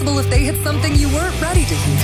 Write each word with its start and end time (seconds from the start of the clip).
possible 0.00 0.18
if 0.18 0.30
they 0.30 0.44
hit 0.44 0.56
something 0.64 0.94
you 0.96 1.08
weren't 1.08 1.38
ready 1.40 1.64
to 1.64 1.74
hear. 1.74 2.00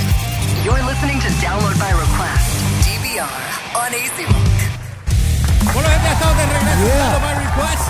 You're 0.64 0.82
listening 0.84 1.18
to 1.20 1.28
Download 1.40 1.78
by 1.78 1.90
Request, 1.92 2.44
DVR, 2.84 3.28
on 3.76 3.94
AC 3.94 4.18
Rock. 4.26 5.72
Bueno, 5.72 5.88
gente, 5.88 6.08
estamos 6.12 6.36
de 6.36 6.46
regreso 6.46 6.86
Yeah. 6.86 6.98
dando 6.98 7.20
My 7.20 7.34
Request. 7.44 7.84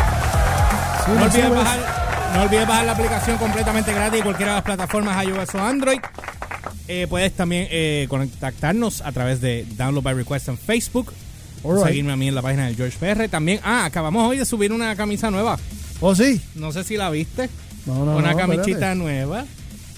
No 1.09 1.25
olvides, 1.25 1.51
bajar, 1.51 2.35
no 2.35 2.43
olvides 2.43 2.67
bajar 2.69 2.85
la 2.87 2.93
aplicación 2.93 3.39
completamente 3.39 3.93
gratis 3.93 4.19
en 4.19 4.25
cualquiera 4.25 4.53
de 4.53 4.57
las 4.57 4.65
plataformas 4.65 5.25
iOS 5.25 5.55
o 5.55 5.59
Android. 5.61 5.99
Eh, 6.89 7.07
puedes 7.09 7.33
también 7.33 7.67
eh, 7.71 8.07
contactarnos 8.09 9.01
a 9.03 9.11
través 9.13 9.41
de 9.41 9.67
Download 9.77 10.03
by 10.05 10.15
Request 10.15 10.49
en 10.49 10.59
Facebook. 10.59 11.13
Alright. 11.65 11.87
Seguirme 11.87 12.13
a 12.13 12.17
mí 12.17 12.29
en 12.29 12.35
la 12.35 12.43
página 12.43 12.67
del 12.67 12.77
George 12.77 12.97
PR. 12.99 13.29
También, 13.29 13.61
ah, 13.65 13.85
acabamos 13.85 14.29
hoy 14.29 14.39
de 14.39 14.45
subir 14.45 14.73
una 14.73 14.95
camisa 14.95 15.31
nueva. 15.33 15.59
¿Oh, 16.01 16.15
sí? 16.15 16.41
No 16.55 16.71
sé 16.71 16.85
si 16.85 16.97
la 16.97 17.11
viste. 17.11 17.49
No, 17.87 18.05
no, 18.05 18.17
una 18.17 18.33
no, 18.33 18.37
camisita 18.37 18.71
espérate. 18.71 18.97
nueva. 18.97 19.45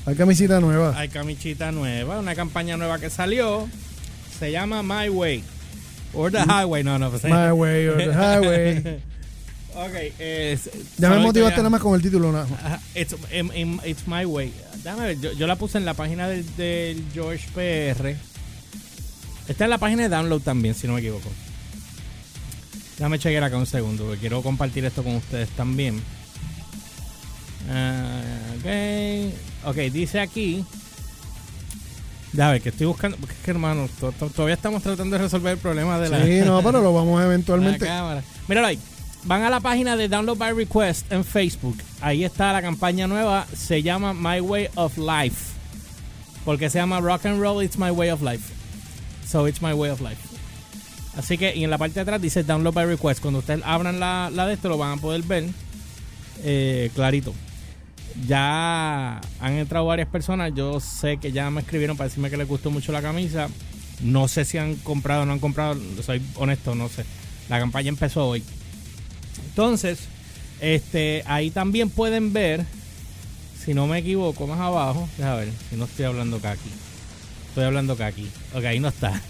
Hay 0.08 0.14
camisita 0.16 0.58
nueva. 0.60 0.98
Hay 0.98 1.08
camisita 1.08 1.70
nueva. 1.72 2.18
Una 2.18 2.34
campaña 2.34 2.76
nueva 2.76 2.98
que 2.98 3.10
salió. 3.10 3.68
Se 4.38 4.50
llama 4.50 4.82
My 4.82 5.08
Way. 5.08 5.44
Or 6.14 6.32
the 6.32 6.38
Highway. 6.40 6.82
No, 6.82 6.98
no. 6.98 7.10
pues, 7.10 7.24
My 7.24 7.50
way 7.52 7.86
or 7.88 7.98
the 7.98 8.12
highway. 8.12 9.00
Ok. 9.74 9.92
eh, 10.18 10.58
Ya 10.96 11.10
me 11.10 11.18
motivaste 11.18 11.52
ya. 11.56 11.58
nada 11.58 11.70
más 11.70 11.80
con 11.80 11.94
el 11.94 12.02
título. 12.02 12.34
It's, 12.96 13.14
em- 13.30 13.50
em- 13.54 13.78
it's 13.84 14.08
my 14.08 14.24
way. 14.24 14.52
Déjame 14.82 15.06
ver, 15.06 15.20
yo, 15.20 15.32
yo 15.34 15.46
la 15.46 15.54
puse 15.54 15.78
en 15.78 15.84
la 15.84 15.94
página 15.94 16.26
del, 16.26 16.45
del 16.56 17.04
George 17.14 17.46
PR. 17.54 18.16
Está 19.46 19.64
en 19.64 19.70
la 19.70 19.78
página 19.78 20.02
de 20.02 20.09
download 20.09 20.40
también, 20.40 20.74
si 20.74 20.88
no 20.88 20.95
me 20.95 21.00
equivoco. 21.00 21.30
Déjame 22.96 23.20
chequear 23.20 23.45
acá 23.45 23.56
un 23.56 23.66
segundo, 23.66 24.04
porque 24.04 24.18
quiero 24.18 24.42
compartir 24.42 24.84
esto 24.84 25.04
con 25.04 25.14
ustedes 25.14 25.48
también. 25.50 26.02
Ah, 27.70 28.20
ok. 28.59 29.32
Ok, 29.68 29.77
dice 29.92 30.20
aquí. 30.20 30.64
Déjame 32.32 32.52
ver, 32.54 32.62
que 32.62 32.68
estoy 32.68 32.87
buscando. 32.87 33.16
Porque 33.16 33.34
es 33.34 33.40
que, 33.40 33.51
hermano, 33.51 33.88
to- 34.01 34.12
to- 34.12 34.29
todavía 34.30 34.54
estamos 34.54 34.82
tratando 34.82 35.16
de 35.16 35.23
resolver 35.23 35.52
el 35.52 35.59
problema 35.59 35.98
de 35.98 36.09
la. 36.10 36.24
Sí, 36.24 36.40
no, 36.45 36.62
pero 36.65 36.80
lo 36.82 36.93
vamos 36.93 37.18
la 37.20 37.26
eventualmente. 37.26 37.87
cámara. 37.87 38.23
Míralo 38.46 38.66
ahí. 38.66 38.78
Van 39.24 39.43
a 39.43 39.51
la 39.51 39.60
página 39.60 39.96
de 39.96 40.09
Download 40.09 40.37
by 40.38 40.52
Request 40.54 41.10
en 41.12 41.24
Facebook. 41.24 41.76
Ahí 42.01 42.24
está 42.24 42.52
la 42.52 42.62
campaña 42.62 43.06
nueva. 43.06 43.46
Se 43.56 43.82
llama 43.82 44.15
My 44.15 44.40
Way 44.40 44.68
of 44.76 44.96
Life. 44.96 45.52
Porque 46.45 46.71
se 46.71 46.78
llama 46.78 47.00
Rock 47.00 47.26
and 47.26 47.40
Roll 47.40 47.62
It's 47.65 47.76
My 47.78 47.90
Way 47.90 48.10
of 48.10 48.23
Life. 48.23 48.52
So 49.26 49.46
it's 49.48 49.60
my 49.60 49.73
way 49.73 49.90
of 49.90 50.00
life. 50.00 50.16
Así 51.16 51.37
que, 51.37 51.54
y 51.54 51.65
en 51.65 51.71
la 51.71 51.76
parte 51.78 51.95
de 51.95 52.00
atrás 52.02 52.23
dice 52.23 52.43
Download 52.45 52.73
by 52.73 52.87
Request. 52.87 53.21
Cuando 53.21 53.40
ustedes 53.40 53.60
abran 53.65 53.98
la, 54.00 54.30
la 54.32 54.46
de 54.46 54.54
esto, 54.54 54.68
lo 54.68 54.78
van 54.78 54.98
a 54.98 55.00
poder 55.00 55.23
ver 55.23 55.45
eh, 56.45 56.90
clarito. 56.95 57.34
Ya 58.27 59.21
han 59.41 59.52
entrado 59.52 59.87
varias 59.87 60.09
personas. 60.09 60.52
Yo 60.55 60.80
sé 60.80 61.19
que 61.19 61.33
ya 61.33 61.51
me 61.51 61.61
escribieron 61.61 61.97
para 61.97 62.09
decirme 62.09 62.30
que 62.30 62.37
les 62.37 62.49
gustó 62.49 62.71
mucho 62.71 62.93
la 62.93 63.02
camisa. 63.02 63.49
No 64.03 64.28
sé 64.28 64.44
si 64.44 64.59
han 64.59 64.77
comprado 64.77 65.22
o 65.22 65.27
no 65.27 65.33
han 65.33 65.38
comprado. 65.38 65.78
Soy 66.03 66.22
honesto, 66.37 66.75
no 66.75 66.89
sé. 66.89 67.05
La 67.49 67.59
campaña 67.59 67.89
empezó 67.89 68.28
hoy. 68.28 68.43
Entonces, 69.49 70.00
este, 70.61 71.22
ahí 71.27 71.50
también 71.50 71.91
pueden 71.91 72.33
ver, 72.33 72.65
si 73.65 73.75
no 73.75 73.87
me 73.87 73.99
equivoco, 73.99 74.47
más 74.47 74.61
abajo. 74.61 75.09
Déjame 75.16 75.47
ver, 75.47 75.49
si 75.71 75.77
no 75.77 75.84
estoy 75.84 76.05
hablando 76.05 76.41
kaki. 76.41 76.71
Estoy 77.49 77.65
hablando 77.65 77.97
kaki. 77.97 78.28
Ok, 78.55 78.65
ahí 78.65 78.81
no 78.81 78.89
está. 78.89 79.21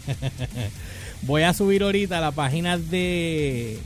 Voy 1.22 1.42
a 1.42 1.52
subir 1.52 1.82
ahorita 1.82 2.18
a 2.18 2.20
la 2.20 2.32
página 2.32 2.78
de. 2.78 3.78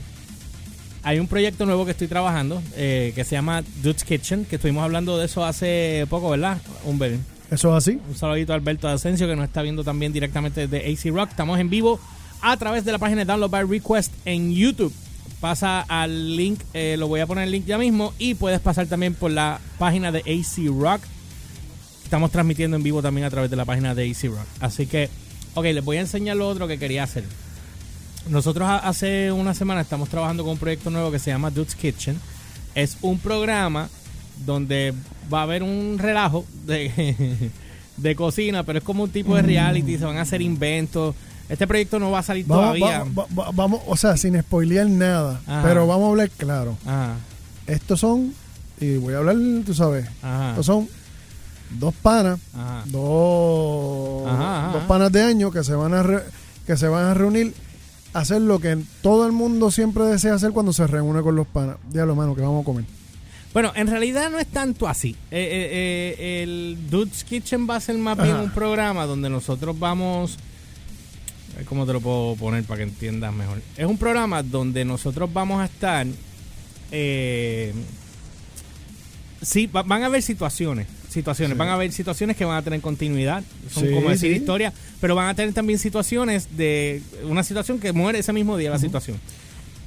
Hay 1.03 1.19
un 1.19 1.27
proyecto 1.27 1.65
nuevo 1.65 1.83
que 1.85 1.91
estoy 1.91 2.07
trabajando 2.07 2.61
eh, 2.75 3.11
que 3.15 3.23
se 3.23 3.35
llama 3.35 3.63
Dude's 3.81 4.03
Kitchen, 4.03 4.45
que 4.45 4.57
estuvimos 4.57 4.83
hablando 4.83 5.17
de 5.17 5.25
eso 5.25 5.43
hace 5.43 6.05
poco, 6.09 6.29
¿verdad? 6.29 6.59
Un 6.85 7.01
Eso 7.49 7.75
es 7.75 7.87
así. 7.87 7.99
un 8.07 8.15
saludito 8.15 8.53
a 8.53 8.55
Alberto 8.55 8.87
Asensio 8.87 9.27
que 9.27 9.35
nos 9.35 9.45
está 9.45 9.63
viendo 9.63 9.83
también 9.83 10.13
directamente 10.13 10.67
desde 10.67 10.91
AC 10.91 11.11
Rock. 11.11 11.31
Estamos 11.31 11.59
en 11.59 11.71
vivo 11.71 11.99
a 12.41 12.55
través 12.57 12.85
de 12.85 12.91
la 12.91 12.99
página 12.99 13.21
de 13.21 13.25
Download 13.25 13.49
by 13.49 13.63
Request 13.65 14.13
en 14.25 14.53
YouTube. 14.53 14.93
Pasa 15.39 15.81
al 15.81 16.35
link, 16.35 16.59
eh, 16.75 16.97
lo 16.99 17.07
voy 17.07 17.19
a 17.19 17.25
poner 17.25 17.45
el 17.45 17.51
link 17.51 17.65
ya 17.65 17.79
mismo 17.79 18.13
y 18.19 18.35
puedes 18.35 18.59
pasar 18.59 18.85
también 18.85 19.15
por 19.15 19.31
la 19.31 19.59
página 19.79 20.11
de 20.11 20.19
AC 20.19 20.67
Rock. 20.67 21.01
Estamos 22.03 22.29
transmitiendo 22.29 22.77
en 22.77 22.83
vivo 22.83 23.01
también 23.01 23.25
a 23.25 23.31
través 23.31 23.49
de 23.49 23.55
la 23.55 23.65
página 23.65 23.95
de 23.95 24.11
AC 24.11 24.25
Rock. 24.25 24.45
Así 24.59 24.85
que, 24.85 25.09
ok, 25.55 25.63
les 25.65 25.83
voy 25.83 25.97
a 25.97 26.01
enseñar 26.01 26.37
lo 26.37 26.47
otro 26.47 26.67
que 26.67 26.77
quería 26.77 27.03
hacer. 27.03 27.23
Nosotros 28.29 28.67
ha- 28.67 28.77
hace 28.87 29.31
una 29.31 29.53
semana 29.53 29.81
estamos 29.81 30.09
trabajando 30.09 30.43
con 30.43 30.53
un 30.53 30.57
proyecto 30.57 30.89
nuevo 30.89 31.11
que 31.11 31.19
se 31.19 31.31
llama 31.31 31.49
Dude's 31.51 31.75
Kitchen. 31.75 32.19
Es 32.75 32.97
un 33.01 33.17
programa 33.19 33.89
donde 34.45 34.93
va 35.31 35.39
a 35.39 35.43
haber 35.43 35.63
un 35.63 35.97
relajo 35.99 36.45
de, 36.65 37.51
de 37.97 38.15
cocina, 38.15 38.63
pero 38.63 38.79
es 38.79 38.83
como 38.85 39.03
un 39.03 39.09
tipo 39.09 39.35
de 39.35 39.41
reality, 39.41 39.97
se 39.97 40.05
van 40.05 40.17
a 40.17 40.21
hacer 40.21 40.41
inventos. 40.41 41.15
Este 41.49 41.67
proyecto 41.67 41.99
no 41.99 42.11
va 42.11 42.19
a 42.19 42.23
salir 42.23 42.45
Vamos, 42.45 42.63
todavía. 42.77 42.99
va- 43.03 43.25
va- 43.27 43.43
va- 43.45 43.51
vamos, 43.53 43.81
o 43.85 43.97
sea, 43.97 44.15
sin 44.15 44.39
spoilear 44.41 44.87
nada. 44.87 45.41
Ajá. 45.45 45.63
Pero 45.63 45.85
vamos 45.87 46.05
a 46.07 46.09
hablar 46.11 46.29
claro. 46.29 46.77
Ajá, 46.85 47.15
Estos 47.67 47.99
son, 47.99 48.33
y 48.79 48.95
voy 48.97 49.13
a 49.15 49.17
hablar, 49.17 49.35
tú 49.65 49.73
sabes, 49.73 50.07
ajá, 50.21 50.49
estos 50.51 50.65
son 50.65 50.87
dos 51.71 51.93
panas, 52.01 52.39
dos, 52.85 54.23
dos 54.73 54.83
panas 54.87 55.11
de 55.11 55.23
año 55.23 55.51
que 55.51 55.63
se 55.63 55.73
van 55.73 55.93
a 55.93 56.03
re- 56.03 56.23
que 56.65 56.77
se 56.77 56.87
van 56.87 57.05
a 57.05 57.13
reunir 57.13 57.53
hacer 58.13 58.41
lo 58.41 58.59
que 58.59 58.77
todo 59.01 59.25
el 59.25 59.31
mundo 59.31 59.71
siempre 59.71 60.03
desea 60.05 60.33
hacer 60.33 60.51
cuando 60.51 60.73
se 60.73 60.85
reúne 60.87 61.21
con 61.21 61.35
los 61.35 61.47
panas. 61.47 61.77
Diablo, 61.91 62.15
mano, 62.15 62.35
que 62.35 62.41
vamos 62.41 62.61
a 62.63 62.65
comer. 62.65 62.85
Bueno, 63.53 63.71
en 63.75 63.87
realidad 63.87 64.29
no 64.29 64.39
es 64.39 64.47
tanto 64.47 64.87
así. 64.87 65.09
Eh, 65.09 65.15
eh, 65.31 66.15
eh, 66.19 66.43
el 66.43 66.77
Dude's 66.89 67.23
Kitchen 67.25 67.67
va 67.69 67.75
a 67.75 67.79
ser 67.81 67.97
más 67.97 68.17
bien 68.21 68.35
un 68.37 68.51
programa 68.51 69.05
donde 69.05 69.29
nosotros 69.29 69.77
vamos... 69.77 70.37
¿Cómo 71.65 71.85
te 71.85 71.91
lo 71.93 71.99
puedo 71.99 72.35
poner 72.37 72.63
para 72.63 72.77
que 72.77 72.83
entiendas 72.83 73.33
mejor? 73.33 73.61
Es 73.75 73.85
un 73.85 73.97
programa 73.97 74.41
donde 74.41 74.85
nosotros 74.85 75.31
vamos 75.33 75.61
a 75.61 75.65
estar... 75.65 76.07
eh, 76.91 77.73
sí, 79.41 79.67
va- 79.67 79.83
van 79.83 80.03
a 80.03 80.05
haber 80.05 80.21
situaciones. 80.21 80.87
Situaciones. 81.11 81.55
Sí. 81.55 81.59
Van 81.59 81.67
a 81.69 81.73
haber 81.73 81.91
situaciones 81.91 82.37
que 82.37 82.45
van 82.45 82.57
a 82.57 82.61
tener 82.61 82.79
continuidad. 82.81 83.43
Son 83.69 83.83
Sí, 83.85 83.91
como 83.93 84.09
decir 84.09 84.31
sí. 84.33 84.39
historia. 84.39 84.71
Pero 85.01 85.13
van 85.15 85.27
a 85.27 85.35
tener 85.35 85.53
también 85.53 85.77
situaciones 85.77 86.55
de... 86.57 87.01
Una 87.25 87.43
situación 87.43 87.79
que 87.79 87.91
muere 87.91 88.19
ese 88.19 88.31
mismo 88.33 88.55
día 88.57 88.69
la 88.69 88.79
situación. 88.79 89.19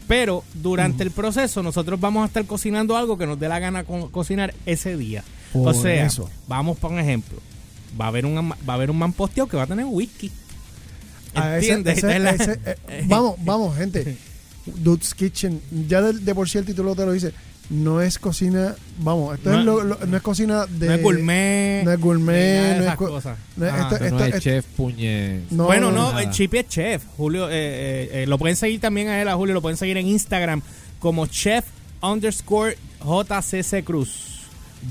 Pero 0.07 0.45
durante 0.55 1.03
el 1.03 1.11
proceso 1.11 1.63
nosotros 1.63 1.99
vamos 1.99 2.25
a 2.25 2.27
estar 2.27 2.45
cocinando 2.45 2.95
algo 2.97 3.17
que 3.17 3.27
nos 3.27 3.41
dé 3.41 3.49
la 3.49 3.59
gana 3.59 3.85
co- 3.85 4.11
cocinar 4.11 4.53
ese 4.67 4.99
día. 4.99 5.25
o 5.55 5.73
sea, 5.73 6.05
eso. 6.05 6.29
vamos 6.47 6.79
por 6.79 6.93
un 6.93 6.99
ejemplo. 6.99 7.39
Va 7.99 8.05
a 8.07 8.09
haber 8.09 8.27
un 8.27 8.51
va 8.51 8.57
a 8.67 8.73
haber 8.75 8.91
un 8.91 8.99
man 8.99 9.13
posteado 9.15 9.49
que 9.49 9.57
va 9.57 9.63
a 9.63 9.67
tener 9.67 9.87
whisky. 9.89 10.31
Ah, 11.35 11.57
ese- 11.57 11.73
¿Entiendes? 11.73 12.05
ese- 12.05 12.61
eh, 12.67 13.05
vamos, 13.07 13.37
vamos, 13.43 13.77
gente. 13.79 14.17
Dude's 14.67 15.15
Kitchen, 15.15 15.61
ya 15.89 16.03
de, 16.03 16.13
de 16.19 16.35
por 16.35 16.49
sí 16.51 16.59
el 16.59 16.67
título 16.67 16.95
te 16.95 17.07
lo 17.07 17.13
dice. 17.13 17.33
No 17.71 18.01
es 18.03 18.19
cocina, 18.19 18.75
vamos, 18.99 19.37
esto 19.37 19.51
No- 19.51 19.59
es 19.59 19.65
lo- 19.65 19.83
lo- 19.85 19.99
no 20.07 20.17
es 20.17 20.23
cocina 20.23 20.67
de. 20.67 20.87
no 20.87 20.93
es 20.95 21.03
gourmet. 21.03 21.83
no 21.85 21.93
es 21.93 22.01
gourmet, 22.01 22.77
no 22.79 22.85
es 22.91 22.95
cosas. 22.97 23.39
no 23.57 23.67
esto- 23.67 23.97
Esto 23.97 24.19
no 24.19 24.25
es 24.25 24.41
chef 24.41 24.65
puñe. 24.77 25.41
no, 25.51 25.65
bueno, 25.65 25.91
no, 25.91 26.19
el 26.19 26.31
Chipi 26.31 26.59
es 26.59 26.69
chef. 26.69 27.05
Julio, 27.17 27.49
eh, 27.49 27.53
eh, 27.55 28.11
eh, 28.23 28.27
lo 28.27 28.39
pueden 28.39 28.57
seguir 28.57 28.81
también 28.81 29.09
a 29.09 29.21
él, 29.23 29.29
a 29.29 29.35
Julio, 29.35 29.55
lo 29.55 29.63
pueden 29.63 29.79
seguir 29.79 29.97
en 29.97 30.07
Instagram 30.07 30.61
como 30.99 31.27
chef 31.27 31.65
underscore 32.03 32.77
JCC 33.03 33.83
Cruz. 33.83 34.41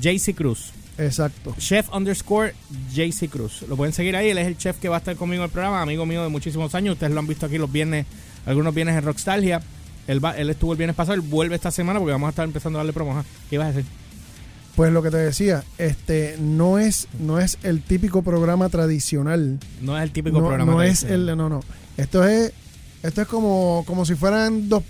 JC 0.00 0.34
Cruz. 0.34 0.72
Exacto. 0.98 1.54
Chef 1.58 1.88
underscore 1.92 2.54
JC 2.92 3.28
Cruz. 3.28 3.62
Lo 3.68 3.76
pueden 3.76 3.92
seguir 3.92 4.16
ahí. 4.16 4.30
Él 4.30 4.38
es 4.38 4.46
el 4.46 4.56
chef 4.58 4.78
que 4.78 4.88
va 4.88 4.96
a 4.96 4.98
estar 4.98 5.14
conmigo 5.16 5.42
en 5.42 5.46
el 5.46 5.50
programa. 5.52 5.80
Amigo 5.82 6.06
mío 6.06 6.22
de 6.22 6.28
muchísimos 6.28 6.74
años. 6.74 6.94
Ustedes 6.94 7.12
lo 7.12 7.20
han 7.20 7.26
visto 7.26 7.46
aquí 7.46 7.58
los 7.58 7.70
viernes, 7.70 8.06
algunos 8.46 8.74
viernes 8.74 8.96
en 8.96 9.04
Rockstalgia. 9.04 9.60
Él, 10.06 10.24
va, 10.24 10.32
él 10.32 10.50
estuvo 10.50 10.72
el 10.72 10.78
viernes 10.78 10.96
pasado. 10.96 11.14
Él 11.14 11.20
vuelve 11.22 11.54
esta 11.54 11.70
semana 11.70 11.98
porque 11.98 12.12
vamos 12.12 12.26
a 12.26 12.30
estar 12.30 12.44
empezando 12.44 12.78
a 12.78 12.80
darle 12.80 12.92
promo. 12.92 13.12
Ajá. 13.12 13.24
¿Qué 13.48 13.56
ibas 13.56 13.68
a 13.68 13.72
decir? 13.72 13.90
Pues 14.76 14.92
lo 14.92 15.02
que 15.02 15.10
te 15.10 15.16
decía, 15.18 15.62
este 15.78 16.36
no 16.40 16.78
es 16.80 17.06
no 17.20 17.38
es 17.38 17.58
el 17.62 17.80
típico 17.82 18.22
programa 18.22 18.68
tradicional. 18.68 19.58
No 19.80 19.96
es 19.96 20.02
el 20.02 20.10
típico 20.10 20.40
no, 20.40 20.46
programa. 20.48 20.72
no 20.72 20.82
es 20.82 21.04
el 21.04 21.26
no 21.36 21.48
no. 21.48 21.60
Esto 21.96 22.24
es 22.24 22.52
esto 23.02 23.22
es 23.22 23.28
como 23.28 23.84
como 23.86 24.04
si 24.04 24.14
fueran 24.16 24.68
dos 24.68 24.82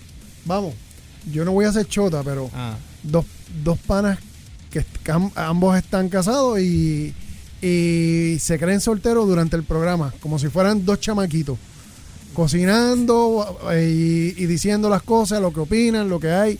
vamos. 0.46 0.74
Yo 1.30 1.44
no 1.44 1.52
voy 1.52 1.66
a 1.66 1.68
hacer 1.68 1.86
chota, 1.86 2.22
pero 2.22 2.50
Ah, 2.54 2.76
dos, 3.02 3.24
dos 3.62 3.78
panas 3.78 4.18
que 4.70 4.84
que 5.02 5.12
am- 5.12 5.30
ambos 5.36 5.76
están 5.76 6.08
casados 6.08 6.58
y, 6.60 7.14
y 7.62 8.36
se 8.40 8.58
creen 8.58 8.80
solteros 8.80 9.26
durante 9.28 9.56
el 9.56 9.64
programa, 9.64 10.12
como 10.20 10.38
si 10.38 10.48
fueran 10.48 10.84
dos 10.84 10.98
chamaquitos, 11.00 11.58
cocinando 12.34 13.58
eh, 13.72 14.32
y, 14.36 14.42
y 14.42 14.46
diciendo 14.46 14.88
las 14.90 15.02
cosas, 15.02 15.40
lo 15.40 15.52
que 15.52 15.60
opinan, 15.60 16.08
lo 16.08 16.20
que 16.20 16.30
hay. 16.30 16.58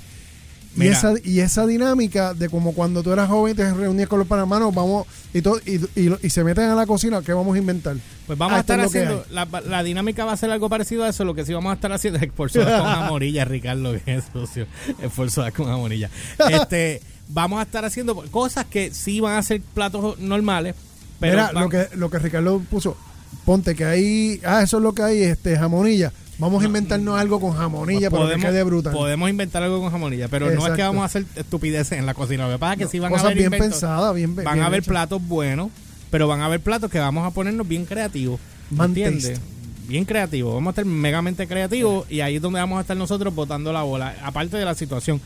Y 0.77 0.89
esa, 0.89 1.13
y 1.23 1.39
esa 1.39 1.67
dinámica 1.69 2.35
de 2.35 2.49
como 2.49 2.73
cuando 2.75 3.01
tú 3.05 3.13
eras 3.13 3.29
joven 3.29 3.55
te 3.55 3.73
reunías 3.73 4.09
con 4.09 4.19
los 4.19 4.27
panamanos, 4.27 4.75
vamos, 4.75 5.07
y, 5.33 5.41
todo, 5.41 5.61
y, 5.65 5.77
y- 5.95 6.17
y 6.21 6.31
se 6.31 6.43
meten 6.43 6.65
a 6.65 6.75
la 6.75 6.85
cocina, 6.85 7.23
¿qué 7.23 7.33
vamos 7.33 7.55
a 7.55 7.59
inventar? 7.59 7.95
Pues 8.27 8.37
vamos 8.37 8.55
Ah, 8.55 8.57
a 8.57 8.61
esto 8.61 8.73
estar 8.73 8.85
es 8.85 8.91
haciendo, 8.91 9.25
la, 9.31 9.47
la 9.69 9.85
dinámica 9.85 10.25
va 10.25 10.33
a 10.33 10.37
ser 10.37 10.51
algo 10.51 10.69
parecido 10.69 11.05
a 11.05 11.11
eso, 11.11 11.25
lo 11.25 11.33
que 11.33 11.45
sí 11.47 11.53
vamos 11.55 11.71
a 11.71 11.75
estar 11.75 11.93
haciendo 11.93 12.19
es 12.19 12.29
soda 12.53 12.81
con 12.81 12.89
amorilla, 13.05 13.45
Ricardo, 13.45 13.93
que 14.05 14.17
es 14.17 14.25
sucio, 14.33 14.67
es 15.01 15.13
por 15.13 15.31
soda 15.31 15.53
con 15.53 15.71
amorilla. 15.71 16.11
Este, 16.51 17.01
vamos 17.29 17.61
a 17.61 17.63
estar 17.63 17.85
haciendo 17.85 18.17
cosas 18.33 18.65
que 18.65 18.93
sí 18.93 19.21
van 19.21 19.37
a 19.37 19.43
ser 19.45 19.61
platos 19.75 20.19
normales. 20.19 20.75
Pero 21.21 21.35
Mira, 21.35 21.53
van- 21.53 21.63
lo 21.63 21.71
que, 21.71 21.87
lo 21.95 22.11
que 22.11 22.19
Ricardo 22.19 22.59
puso, 22.69 22.97
ponte 23.45 23.75
que 23.75 23.85
ahí, 23.85 24.41
ah, 24.45 24.63
eso 24.63 24.79
es 24.79 24.83
lo 24.83 24.95
que 24.95 25.03
hay, 25.03 25.23
este, 25.23 25.57
jamonilla. 25.57 26.13
Vamos 26.39 26.63
a 26.63 26.67
inventarnos 26.67 27.19
algo 27.19 27.41
con 27.41 27.53
jamonilla 27.53 28.11
para 28.11 28.35
que 28.35 28.41
quede 28.41 28.63
brutal. 28.65 28.93
podemos 28.93 29.31
inventar 29.31 29.63
algo 29.63 29.81
con 29.81 29.91
jamonilla, 29.91 30.29
pero 30.29 30.51
no 30.51 30.67
es 30.67 30.73
que 30.73 30.83
vamos 30.83 31.03
a 31.03 31.05
hacer 31.07 31.25
estupideces 31.37 31.99
en 31.99 32.07
la 32.07 32.15
cocina. 32.15 32.47
Lo 32.47 32.55
que 32.55 32.59
pasa 32.59 32.73
es 32.73 32.79
que 32.81 32.87
sí 32.89 32.99
van 32.99 33.13
a 33.13 33.15
Cosas 33.15 33.27
haber 33.27 33.39
bien 33.39 33.51
pensadas, 33.51 34.15
bien 34.15 34.35
van 34.35 34.45
bien 34.45 34.65
a 34.65 34.67
haber 34.67 34.83
platos 34.83 35.23
buenos, 35.27 35.71
pero 36.11 36.27
van 36.27 36.41
a 36.41 36.47
haber 36.47 36.61
platos 36.61 36.91
que 36.91 36.99
vamos 36.99 37.25
a 37.27 37.31
ponernos 37.31 37.67
bien 37.69 37.87
creativos. 37.87 38.41
Man 38.71 38.91
¿Entiendes? 38.91 39.41
Bien 39.87 40.05
creativos. 40.05 40.55
Vamos 40.55 40.69
a 40.69 40.73
estar 40.73 40.85
megamente 40.85 41.47
creativos 41.47 42.11
y 42.11 42.21
ahí 42.21 42.37
es 42.37 42.43
donde 42.43 42.59
vamos 42.59 42.79
a 42.79 42.81
estar 42.81 42.97
nosotros 42.97 43.35
botando 43.35 43.73
la 43.73 43.83
bola. 43.83 44.17
Aparte 44.23 44.57
de 44.57 44.65
la 44.65 44.75
situación. 44.75 45.21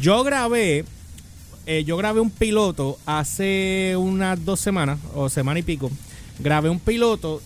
Yo 0.00 0.24
grabé, 0.24 0.84
eh, 1.66 1.84
yo 1.84 1.96
grabé 1.96 2.20
un 2.20 2.30
piloto 2.30 2.98
hace 3.06 3.94
unas 3.96 4.44
dos 4.44 4.60
semanas 4.60 4.98
o 5.14 5.30
semana 5.30 5.60
y 5.60 5.62
pico. 5.62 5.90
Grabé 6.38 6.68
un 6.68 6.80
piloto 6.80 7.42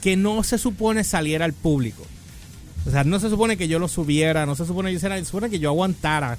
que 0.00 0.16
no 0.16 0.42
se 0.42 0.58
supone 0.58 1.04
saliera 1.04 1.44
al 1.44 1.52
público. 1.52 2.04
O 2.86 2.90
sea, 2.90 3.04
no 3.04 3.18
se 3.18 3.28
supone 3.28 3.56
que 3.56 3.68
yo 3.68 3.78
lo 3.78 3.88
subiera, 3.88 4.46
no 4.46 4.54
se 4.54 4.64
supone 4.64 4.88
que 4.88 4.94
yo 4.94 4.96
hiciera, 4.98 5.18
se 5.18 5.24
supone 5.24 5.50
que 5.50 5.58
yo 5.58 5.70
aguantara. 5.70 6.38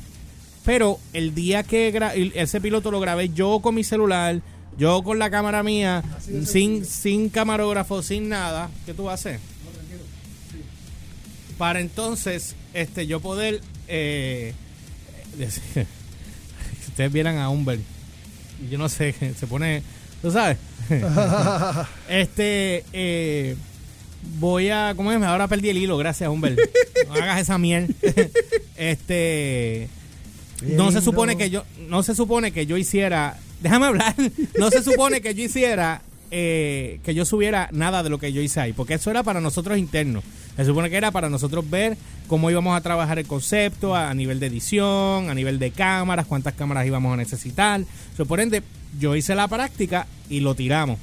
Pero 0.64 1.00
el 1.14 1.34
día 1.34 1.64
que 1.64 2.32
ese 2.36 2.62
piloto 2.62 2.92
lo 2.92 3.00
grabé 3.00 3.30
yo 3.30 3.60
con 3.62 3.76
mi 3.76 3.84
celular, 3.84 4.42
yo 4.78 5.02
con 5.02 5.18
la 5.18 5.30
cámara 5.30 5.64
mía, 5.64 6.04
sin, 6.46 6.86
sin 6.86 7.30
camarógrafo, 7.30 8.04
sin 8.04 8.30
nada, 8.30 8.70
¿qué 8.86 8.94
tú 8.94 9.06
vas 9.06 9.26
a 9.26 9.30
hacer? 9.30 9.40
Para 11.58 11.80
entonces, 11.80 12.56
este, 12.74 13.08
yo 13.08 13.20
poder 13.20 13.62
eh, 13.88 14.54
decir, 15.38 15.64
ustedes 16.88 17.12
vieran 17.12 17.38
a 17.38 17.50
Humber, 17.50 17.80
yo 18.70 18.78
no 18.78 18.90
sé, 18.90 19.16
se 19.40 19.48
pone, 19.48 19.82
¿tú 20.22 20.32
sabes? 20.32 20.58
este, 22.10 22.84
eh, 22.94 23.56
voy 24.40 24.70
a, 24.70 24.94
¿cómo 24.96 25.12
es? 25.12 25.22
Ahora 25.22 25.48
perdí 25.48 25.70
el 25.70 25.78
hilo, 25.78 25.98
gracias 25.98 26.30
Humber. 26.30 26.58
No 27.08 27.14
hagas 27.14 27.42
esa 27.42 27.58
miel. 27.58 27.96
este, 28.78 29.90
no 30.62 30.92
se 30.92 31.02
supone 31.02 31.38
que 31.38 31.50
yo, 31.50 31.64
no 31.88 32.04
se 32.04 32.16
supone 32.16 32.52
que 32.52 32.66
yo 32.66 32.78
hiciera, 32.78 33.38
déjame 33.62 33.88
hablar, 33.88 34.16
no 34.58 34.70
se 34.70 34.84
supone 34.84 35.22
que 35.22 35.36
yo 35.36 35.44
hiciera, 35.44 36.02
eh, 36.32 37.00
que 37.04 37.14
yo 37.14 37.26
subiera 37.26 37.70
nada 37.72 38.04
de 38.04 38.10
lo 38.10 38.20
que 38.20 38.34
yo 38.34 38.42
hice 38.42 38.60
ahí, 38.60 38.74
porque 38.74 38.96
eso 38.96 39.10
era 39.10 39.24
para 39.24 39.42
nosotros 39.42 39.78
internos. 39.78 40.24
Se 40.56 40.66
supone 40.66 40.90
que 40.90 40.98
era 40.98 41.12
para 41.12 41.30
nosotros 41.30 41.70
ver 41.70 41.98
cómo 42.28 42.50
íbamos 42.50 42.76
a 42.76 42.82
trabajar 42.82 43.20
el 43.20 43.28
concepto 43.28 43.96
a, 43.96 44.14
nivel 44.14 44.40
de 44.40 44.48
edición, 44.48 45.30
a 45.30 45.34
nivel 45.36 45.60
de 45.60 45.72
cámaras, 45.72 46.26
cuántas 46.26 46.56
cámaras 46.56 46.88
íbamos 46.88 47.14
a 47.14 47.18
necesitar. 47.18 47.82
So, 48.16 48.26
por 48.26 48.40
yo 49.00 49.16
hice 49.16 49.36
la 49.36 49.48
práctica 49.48 50.08
y 50.30 50.40
lo 50.40 50.56
tiramos. 50.56 50.98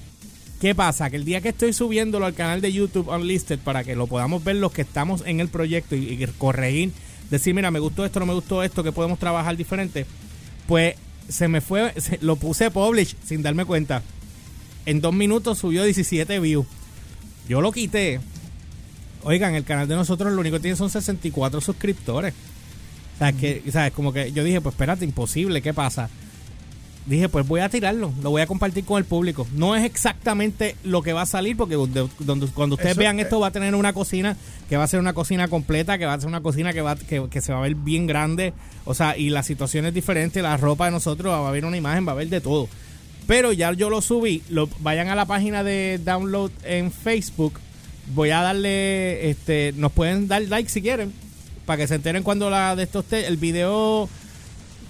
¿Qué 0.60 0.74
pasa? 0.74 1.10
Que 1.10 1.16
el 1.16 1.24
día 1.24 1.40
que 1.40 1.50
estoy 1.50 1.72
subiéndolo 1.72 2.26
al 2.26 2.34
canal 2.34 2.60
de 2.60 2.72
YouTube 2.72 3.08
Unlisted 3.08 3.58
para 3.58 3.84
que 3.84 3.94
lo 3.94 4.06
podamos 4.06 4.42
ver 4.42 4.56
los 4.56 4.72
que 4.72 4.82
estamos 4.82 5.22
en 5.26 5.40
el 5.40 5.48
proyecto 5.48 5.94
y, 5.94 6.26
corregir, 6.38 6.92
decir, 7.30 7.54
mira, 7.54 7.70
me 7.70 7.80
gustó 7.80 8.04
esto, 8.04 8.20
no 8.20 8.26
me 8.26 8.34
gustó 8.34 8.62
esto, 8.62 8.82
que 8.82 8.92
podemos 8.92 9.18
trabajar 9.18 9.56
diferente, 9.56 10.06
pues 10.66 10.96
se 11.28 11.48
me 11.48 11.60
fue, 11.60 11.92
lo 12.20 12.36
puse 12.36 12.70
publish 12.70 13.16
sin 13.24 13.42
darme 13.42 13.64
cuenta. 13.64 14.02
En 14.86 15.00
dos 15.00 15.14
minutos 15.14 15.58
subió 15.58 15.84
17 15.84 16.38
views. 16.40 16.66
Yo 17.48 17.60
lo 17.60 17.72
quité. 17.72 18.20
Oigan, 19.22 19.54
el 19.54 19.64
canal 19.64 19.88
de 19.88 19.96
nosotros 19.96 20.32
lo 20.32 20.40
único 20.40 20.56
que 20.56 20.62
tiene 20.62 20.76
son 20.76 20.90
64 20.90 21.60
suscriptores. 21.60 22.34
O 23.14 23.18
sea, 23.18 23.32
que, 23.32 23.62
¿sabes? 23.70 23.92
Como 23.92 24.12
que 24.12 24.32
yo 24.32 24.44
dije, 24.44 24.60
pues 24.60 24.74
espérate, 24.74 25.04
imposible, 25.04 25.62
¿qué 25.62 25.72
pasa? 25.72 26.10
Dije, 27.06 27.28
pues 27.28 27.46
voy 27.46 27.60
a 27.60 27.68
tirarlo, 27.68 28.12
lo 28.22 28.30
voy 28.30 28.40
a 28.40 28.46
compartir 28.46 28.84
con 28.84 28.96
el 28.96 29.04
público. 29.04 29.46
No 29.54 29.76
es 29.76 29.84
exactamente 29.84 30.74
lo 30.84 31.02
que 31.02 31.12
va 31.12 31.22
a 31.22 31.26
salir, 31.26 31.54
porque 31.54 31.74
donde, 31.74 32.08
donde- 32.18 32.46
cuando 32.48 32.74
ustedes 32.76 32.92
Eso, 32.92 33.00
vean 33.00 33.18
eh, 33.18 33.22
esto 33.22 33.38
va 33.40 33.48
a 33.48 33.50
tener 33.50 33.74
una 33.74 33.92
cocina 33.92 34.36
que 34.70 34.78
va 34.78 34.84
a 34.84 34.88
ser 34.88 35.00
una 35.00 35.12
cocina 35.12 35.48
completa, 35.48 35.98
que 35.98 36.06
va 36.06 36.14
a 36.14 36.18
ser 36.18 36.28
una 36.28 36.40
cocina 36.40 36.72
que 36.72 36.80
va 36.80 36.96
que, 36.96 37.28
que 37.30 37.40
se 37.42 37.52
va 37.52 37.58
a 37.58 37.62
ver 37.62 37.74
bien 37.74 38.06
grande, 38.06 38.54
o 38.86 38.94
sea, 38.94 39.18
y 39.18 39.28
la 39.28 39.42
situación 39.42 39.84
es 39.84 39.92
diferente, 39.92 40.40
la 40.40 40.56
ropa 40.56 40.86
de 40.86 40.92
nosotros 40.92 41.30
va 41.30 41.44
a 41.44 41.48
haber 41.48 41.66
una 41.66 41.76
imagen, 41.76 42.06
va 42.06 42.12
a 42.12 42.14
haber 42.14 42.28
de 42.30 42.40
todo. 42.40 42.68
Pero 43.26 43.52
ya 43.52 43.72
yo 43.72 43.90
lo 43.90 44.02
subí, 44.02 44.42
lo, 44.50 44.68
vayan 44.80 45.08
a 45.08 45.14
la 45.14 45.24
página 45.24 45.64
de 45.64 45.98
download 46.04 46.50
en 46.64 46.92
Facebook, 46.92 47.58
voy 48.14 48.30
a 48.30 48.42
darle, 48.42 49.30
este, 49.30 49.72
nos 49.76 49.92
pueden 49.92 50.28
dar 50.28 50.42
like 50.42 50.68
si 50.68 50.82
quieren, 50.82 51.12
para 51.64 51.78
que 51.78 51.88
se 51.88 51.94
enteren 51.94 52.22
cuando 52.22 52.50
la 52.50 52.76
de 52.76 52.82
estos. 52.82 53.04
El 53.12 53.36
video 53.38 54.08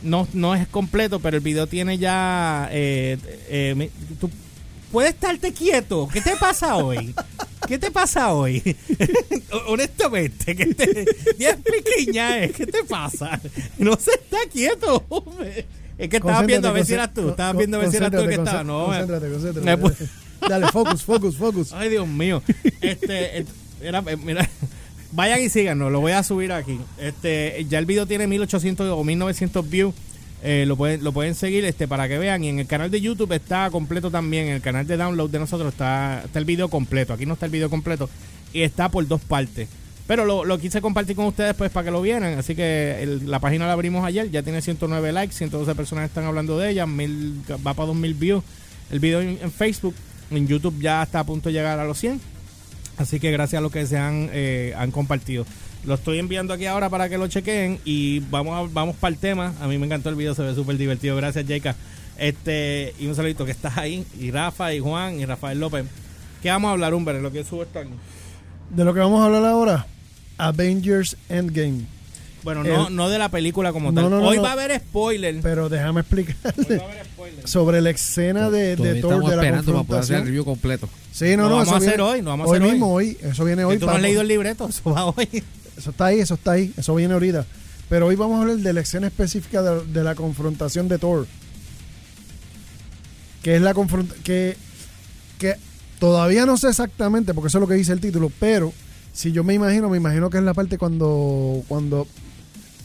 no, 0.02 0.28
no 0.32 0.54
es 0.54 0.66
completo, 0.68 1.20
pero 1.20 1.36
el 1.36 1.42
video 1.42 1.66
tiene 1.66 1.98
ya. 1.98 2.68
Eh, 2.72 3.18
eh, 3.48 3.90
tú 4.20 4.30
puedes 4.92 5.14
estarte 5.14 5.52
quieto. 5.52 6.08
¿Qué 6.12 6.20
te 6.20 6.36
pasa 6.36 6.76
hoy? 6.76 7.14
¿Qué 7.66 7.78
te 7.78 7.90
pasa 7.90 8.32
hoy? 8.32 8.76
Honestamente, 9.68 10.54
¿qué 10.54 10.66
te? 10.74 11.06
¿Qué 12.52 12.66
te 12.66 12.84
pasa? 12.84 13.40
No 13.78 13.96
se 13.96 14.12
está 14.12 14.38
quieto, 14.52 15.04
hombre. 15.08 15.66
Es 15.98 16.08
que 16.08 16.16
estabas 16.16 16.46
viendo 16.46 16.68
a 16.68 16.72
ver 16.72 16.84
si 16.84 16.94
eras 16.94 17.14
tú. 17.14 17.30
Estabas 17.30 17.56
viendo 17.56 17.76
a 17.76 17.80
ver 17.80 17.90
si 17.90 17.96
eras 17.96 18.10
tú 18.10 18.18
el 18.18 18.28
que 18.28 18.34
estaba. 18.34 18.64
No, 18.64 18.94
eh. 18.94 18.98
Concéntrate, 18.98 19.30
concéntrate. 19.30 20.08
Dale, 20.48 20.66
focus, 20.68 21.02
focus, 21.02 21.36
focus. 21.36 21.72
Ay, 21.72 21.88
Dios 21.88 22.06
mío. 22.06 22.42
Este, 22.80 23.46
era, 23.80 24.02
eh, 24.06 24.16
mira, 24.16 24.48
vayan 25.12 25.40
y 25.40 25.48
síganos, 25.48 25.90
lo 25.90 26.00
voy 26.00 26.12
a 26.12 26.22
subir 26.22 26.52
aquí. 26.52 26.78
Este, 26.98 27.64
ya 27.68 27.78
el 27.78 27.86
video 27.86 28.06
tiene 28.06 28.26
1800 28.26 28.88
o 28.90 29.04
1900 29.04 29.68
views. 29.68 29.94
Eh, 30.42 30.64
lo 30.66 30.76
pueden 30.76 31.02
lo 31.02 31.12
pueden 31.12 31.34
seguir 31.34 31.64
este 31.64 31.88
para 31.88 32.06
que 32.06 32.18
vean 32.18 32.44
y 32.44 32.50
en 32.50 32.58
el 32.58 32.66
canal 32.66 32.90
de 32.90 33.00
YouTube 33.00 33.32
está 33.32 33.70
completo 33.70 34.10
también, 34.10 34.48
en 34.48 34.52
el 34.56 34.60
canal 34.60 34.86
de 34.86 34.98
download 34.98 35.30
de 35.30 35.38
nosotros 35.38 35.72
está 35.72 36.20
está 36.22 36.38
el 36.38 36.44
video 36.44 36.68
completo. 36.68 37.14
Aquí 37.14 37.24
no 37.24 37.32
está 37.32 37.46
el 37.46 37.52
video 37.52 37.70
completo 37.70 38.10
y 38.52 38.60
está 38.60 38.90
por 38.90 39.06
dos 39.08 39.22
partes. 39.22 39.68
Pero 40.06 40.24
lo, 40.26 40.44
lo 40.44 40.58
quise 40.58 40.82
compartir 40.82 41.16
con 41.16 41.24
ustedes 41.26 41.54
pues 41.54 41.70
para 41.70 41.84
que 41.86 41.90
lo 41.90 42.02
vieran, 42.02 42.38
así 42.38 42.54
que 42.54 43.18
la 43.24 43.38
página 43.40 43.66
la 43.66 43.72
abrimos 43.72 44.04
ayer, 44.04 44.30
ya 44.30 44.42
tiene 44.42 44.60
109 44.60 45.12
likes, 45.12 45.34
112 45.34 45.74
personas 45.74 46.04
están 46.06 46.24
hablando 46.24 46.58
de 46.58 46.70
ella, 46.70 46.86
mil, 46.86 47.40
va 47.66 47.72
para 47.72 47.86
2000 47.86 48.12
views. 48.14 48.44
El 48.90 49.00
video 49.00 49.22
en, 49.22 49.38
en 49.40 49.50
Facebook, 49.50 49.94
en 50.30 50.46
YouTube 50.46 50.78
ya 50.78 51.02
está 51.02 51.20
a 51.20 51.24
punto 51.24 51.48
de 51.48 51.54
llegar 51.54 51.78
a 51.78 51.84
los 51.86 51.98
100. 51.98 52.20
Así 52.98 53.18
que 53.18 53.30
gracias 53.32 53.58
a 53.58 53.62
los 53.62 53.72
que 53.72 53.86
se 53.86 53.96
han, 53.96 54.28
eh, 54.32 54.74
han 54.76 54.90
compartido. 54.90 55.46
Lo 55.84 55.94
estoy 55.94 56.18
enviando 56.18 56.52
aquí 56.54 56.66
ahora 56.66 56.88
para 56.90 57.08
que 57.08 57.16
lo 57.18 57.26
chequen 57.26 57.80
y 57.84 58.20
vamos 58.20 58.56
a- 58.68 58.70
vamos 58.72 58.96
para 58.96 59.12
el 59.12 59.18
tema. 59.18 59.54
A 59.60 59.66
mí 59.66 59.78
me 59.78 59.86
encantó 59.86 60.10
el 60.10 60.14
video, 60.16 60.34
se 60.34 60.42
ve 60.42 60.54
súper 60.54 60.76
divertido. 60.76 61.16
Gracias, 61.16 61.46
Jaika. 61.46 61.74
Este, 62.18 62.94
y 62.98 63.06
un 63.06 63.14
saludito 63.16 63.44
que 63.44 63.50
estás 63.50 63.76
ahí. 63.78 64.04
Y 64.20 64.30
Rafa, 64.30 64.72
y 64.74 64.80
Juan, 64.80 65.18
y 65.18 65.24
Rafael 65.24 65.58
López. 65.58 65.86
¿Qué 66.42 66.50
vamos 66.50 66.68
a 66.68 66.72
hablar, 66.72 66.94
Humber? 66.94 67.16
Lo 67.16 67.32
que 67.32 67.42
subo 67.42 67.62
está 67.64 67.80
De 68.70 68.84
lo 68.84 68.94
que 68.94 69.00
vamos 69.00 69.20
a 69.20 69.26
hablar 69.26 69.44
ahora, 69.44 69.86
Avengers 70.38 71.16
Endgame. 71.28 71.82
Bueno, 72.42 72.62
no, 72.62 72.88
El- 72.88 72.94
no 72.96 73.08
de 73.08 73.18
la 73.18 73.30
película 73.30 73.72
como 73.72 73.90
No, 73.90 74.02
tal. 74.02 74.10
no, 74.10 74.20
no, 74.20 74.28
Hoy 74.28 74.36
no. 74.36 74.42
va 74.42 74.50
a 74.50 74.52
haber 74.52 74.78
spoiler. 74.78 75.40
Pero 75.40 75.68
déjame 75.70 76.00
Hoy 76.00 76.00
explicarle 76.02 76.76
va 76.76 76.84
a 76.84 76.86
haber 76.92 77.04
spoiler. 77.06 77.48
sobre 77.48 77.80
la 77.80 77.90
escena 77.90 78.50
de, 78.50 78.76
de 78.76 79.00
Thor 79.00 79.22
de 79.24 79.28
la 79.28 79.34
esperando 79.42 79.72
para 79.72 79.84
poder 79.84 80.02
hacer 80.02 80.16
el 80.16 80.22
confrontación. 80.22 80.24
review 80.26 80.44
completo. 80.44 80.88
Sí, 81.10 81.36
no, 81.36 81.44
Lo 81.44 81.48
no, 81.48 81.50
vamos 81.56 81.66
eso 81.68 81.74
a 81.74 81.78
hacer 81.78 81.88
viene- 81.96 82.02
hoy, 82.02 82.22
lo 82.22 82.30
vamos 82.30 82.46
a 82.46 82.50
hacer 82.52 82.62
hoy. 82.62 82.70
mismo, 82.72 82.92
hoy. 82.92 83.18
Eso 83.22 83.44
viene 83.44 83.64
hoy. 83.64 83.76
¿Que 83.76 83.80
¿Tú 83.80 83.86
no 83.86 83.92
has 83.92 84.02
leído 84.02 84.20
el 84.20 84.28
libreto? 84.28 84.68
Eso 84.68 84.90
va 84.92 85.06
hoy. 85.06 85.42
Eso 85.76 85.90
está 85.90 86.06
ahí, 86.06 86.20
eso 86.20 86.34
está 86.34 86.52
ahí, 86.52 86.72
eso 86.76 86.94
viene 86.94 87.14
ahorita. 87.14 87.46
Pero 87.88 88.06
hoy 88.06 88.16
vamos 88.16 88.38
a 88.38 88.42
hablar 88.42 88.56
de 88.58 88.72
la 88.74 88.80
escena 88.80 89.06
específica 89.06 89.62
de, 89.62 89.84
de 89.86 90.04
la 90.04 90.14
confrontación 90.14 90.86
de 90.88 90.98
Thor. 90.98 91.26
Que 93.42 93.56
es 93.56 93.62
la 93.62 93.74
confrontación. 93.74 94.22
Que, 94.22 94.56
que 95.38 95.54
todavía 95.98 96.46
no 96.46 96.56
sé 96.56 96.68
exactamente, 96.68 97.34
porque 97.34 97.48
eso 97.48 97.58
es 97.58 97.60
lo 97.62 97.68
que 97.68 97.74
dice 97.74 97.92
el 97.92 98.00
título, 98.00 98.30
pero 98.38 98.72
si 99.14 99.32
yo 99.32 99.42
me 99.44 99.54
imagino, 99.54 99.88
me 99.88 99.96
imagino 99.96 100.28
que 100.28 100.36
es 100.38 100.44
la 100.44 100.52
parte 100.52 100.76
cuando. 100.76 101.62
Cuando. 101.68 102.06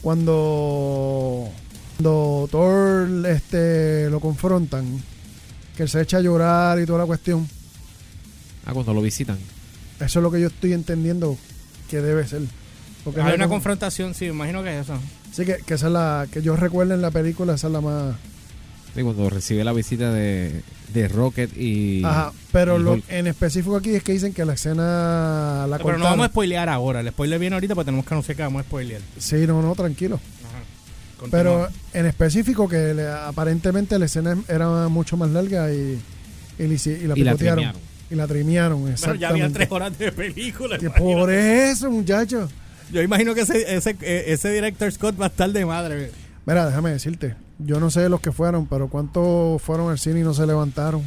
Cuando. 0.00 1.48
Cuando 1.96 2.48
Thor 2.50 3.26
este, 3.26 4.08
lo 4.08 4.20
confrontan. 4.20 4.86
Que 5.76 5.82
él 5.82 5.88
se 5.90 6.00
echa 6.00 6.16
a 6.16 6.20
llorar 6.20 6.78
y 6.80 6.86
toda 6.86 7.00
la 7.00 7.06
cuestión. 7.06 7.46
Ah, 8.64 8.72
cuando 8.72 8.94
lo 8.94 9.02
visitan. 9.02 9.38
Eso 9.98 10.18
es 10.18 10.22
lo 10.22 10.30
que 10.30 10.40
yo 10.40 10.46
estoy 10.46 10.72
entendiendo 10.72 11.36
que 11.90 12.00
debe 12.00 12.26
ser. 12.26 12.42
Porque 13.04 13.20
Hay 13.20 13.34
una 13.34 13.44
con- 13.46 13.56
confrontación, 13.56 14.14
sí, 14.14 14.24
me 14.26 14.30
imagino 14.30 14.62
que 14.62 14.78
es 14.78 14.84
eso. 14.84 14.98
Sí, 15.32 15.44
que, 15.44 15.58
que 15.58 15.74
esa 15.74 15.86
es 15.88 15.92
la 15.92 16.26
que 16.30 16.42
yo 16.42 16.56
recuerdo 16.56 16.94
en 16.94 17.02
la 17.02 17.10
película, 17.10 17.54
esa 17.54 17.66
es 17.66 17.72
la 17.72 17.80
más... 17.80 18.14
Sí, 18.94 19.02
cuando 19.02 19.30
recibe 19.30 19.62
la 19.62 19.72
visita 19.72 20.12
de, 20.12 20.62
de 20.92 21.08
Rocket 21.08 21.56
y. 21.56 22.02
Ajá, 22.04 22.32
pero 22.52 22.78
y 22.78 22.82
lo, 22.82 22.98
en 23.08 23.26
específico 23.28 23.76
aquí 23.76 23.94
es 23.94 24.02
que 24.02 24.12
dicen 24.12 24.32
que 24.32 24.44
la 24.44 24.54
escena 24.54 25.66
la 25.68 25.78
Pero 25.78 25.96
no 25.98 26.04
vamos 26.04 26.26
a 26.26 26.28
spoilear 26.28 26.68
ahora. 26.68 27.00
El 27.00 27.08
spoiler 27.10 27.38
viene 27.38 27.54
ahorita, 27.54 27.74
porque 27.74 27.86
tenemos 27.86 28.04
que 28.06 28.14
anunciar 28.14 28.36
que 28.36 28.42
vamos 28.42 28.60
a 28.60 28.64
spoilear. 28.64 29.00
Sí, 29.18 29.46
no, 29.46 29.62
no, 29.62 29.74
tranquilo. 29.76 30.18
Ajá. 30.44 31.28
Pero 31.30 31.68
en 31.92 32.06
específico 32.06 32.68
que 32.68 32.94
le- 32.94 33.06
aparentemente 33.08 33.98
la 33.98 34.06
escena 34.06 34.36
era 34.48 34.88
mucho 34.88 35.16
más 35.16 35.30
larga 35.30 35.72
y, 35.72 36.00
y, 36.58 36.64
y 36.64 37.06
la 37.06 37.14
picotearon. 37.14 37.72
Y 38.10 38.16
la 38.16 38.26
trimearon, 38.26 38.80
Pero 38.82 38.92
exactamente. 38.94 39.20
ya 39.22 39.28
había 39.28 39.48
tres 39.52 39.70
horas 39.70 39.96
de 39.96 40.10
película. 40.10 40.78
Que 40.78 40.90
por 40.90 41.30
eso, 41.30 41.88
muchachos. 41.92 42.50
Yo 42.90 43.02
imagino 43.02 43.36
que 43.36 43.42
ese, 43.42 43.76
ese, 43.76 43.90
eh, 44.00 44.24
ese 44.28 44.50
director 44.50 44.90
Scott 44.90 45.14
va 45.20 45.26
a 45.26 45.28
estar 45.28 45.48
de 45.52 45.64
madre. 45.64 46.10
Mira, 46.44 46.66
déjame 46.66 46.90
decirte, 46.90 47.36
yo 47.64 47.80
no 47.80 47.90
sé 47.90 48.08
los 48.08 48.20
que 48.20 48.32
fueron, 48.32 48.66
pero 48.66 48.88
cuántos 48.88 49.60
fueron 49.62 49.90
al 49.90 49.98
cine 49.98 50.20
y 50.20 50.22
no 50.22 50.34
se 50.34 50.46
levantaron. 50.46 51.02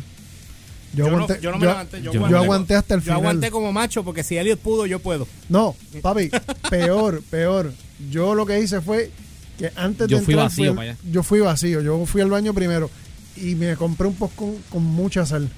Yo, 0.94 1.06
Yo, 1.06 1.12
no, 1.12 1.18
aguanté, 1.24 1.42
yo 1.42 1.52
no 1.52 1.58
me 1.58 1.64
yo- 1.66 1.70
levanté. 1.72 2.02
Yo, 2.04 2.12
yo 2.12 2.20
aguanté, 2.20 2.38
aguanté 2.38 2.76
hasta 2.76 2.94
el 2.94 3.00
yo 3.00 3.04
final. 3.06 3.20
aguanté 3.20 3.52
como 3.52 3.72
macho 3.72 4.04
porque 4.04 4.24
si 4.24 4.38
Elliot 4.38 4.60
pudo, 4.60 4.86
yo 4.86 5.00
puedo. 5.00 5.28
No, 5.50 5.76
papi, 6.02 6.30
peor, 6.70 7.22
peor. 7.32 7.74
Yo 8.12 8.36
lo 8.36 8.46
que 8.46 8.60
hice 8.60 8.80
fue 8.82 9.10
que 9.58 9.72
antes 9.76 10.08
Yo 10.08 10.18
de 10.20 10.24
fui 10.24 10.34
entrar 10.36 10.50
vacío 10.50 10.70
al- 10.72 10.76
para 10.76 10.90
allá. 10.92 11.00
yo 11.12 11.24
fui 11.24 11.40
vacío, 11.40 11.82
yo 11.82 12.06
fui 12.06 12.22
al 12.22 12.30
baño 12.30 12.54
primero 12.54 12.90
y 13.36 13.56
me 13.56 13.76
compré 13.76 14.08
un 14.08 14.16
poco 14.16 14.54
con, 14.70 14.84
mucha 14.84 15.26
sal 15.26 15.50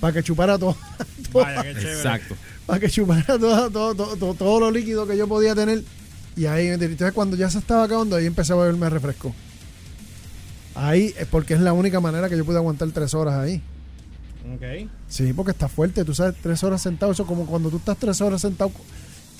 para 0.00 0.12
que 0.12 0.22
chupara 0.24 0.58
todo, 0.58 0.76
Vaya, 1.32 1.62
qué 1.62 1.74
chévere. 1.74 1.92
Exacto. 1.92 2.34
para 2.66 2.80
que 2.80 2.90
chupara 2.90 3.24
todo, 3.38 3.70
todo, 3.70 3.94
todo, 3.94 4.16
todo, 4.16 4.34
todo 4.34 4.60
lo 4.60 4.70
líquido 4.72 5.06
que 5.06 5.16
yo 5.16 5.28
podía 5.28 5.54
tener 5.54 5.84
y 6.36 6.46
ahí 6.46 6.66
entonces 6.66 7.12
cuando 7.12 7.36
ya 7.36 7.48
se 7.48 7.58
estaba 7.58 7.84
acabando 7.84 8.16
ahí 8.16 8.26
empecé 8.26 8.52
a 8.52 8.56
beberme 8.56 8.90
refresco. 8.90 9.32
Ahí 10.74 11.14
es 11.18 11.26
porque 11.26 11.54
es 11.54 11.60
la 11.60 11.72
única 11.72 12.00
manera 12.00 12.28
que 12.28 12.36
yo 12.36 12.44
pude 12.44 12.56
aguantar 12.56 12.88
tres 12.90 13.14
horas 13.14 13.34
ahí. 13.34 13.62
Ok. 14.54 14.88
Sí, 15.08 15.32
porque 15.32 15.52
está 15.52 15.68
fuerte. 15.68 16.04
Tú 16.04 16.14
sabes, 16.14 16.34
tres 16.42 16.62
horas 16.64 16.82
sentado, 16.82 17.12
eso 17.12 17.26
como 17.26 17.46
cuando 17.46 17.70
tú 17.70 17.76
estás 17.78 17.96
tres 17.96 18.20
horas 18.20 18.40
sentado 18.40 18.70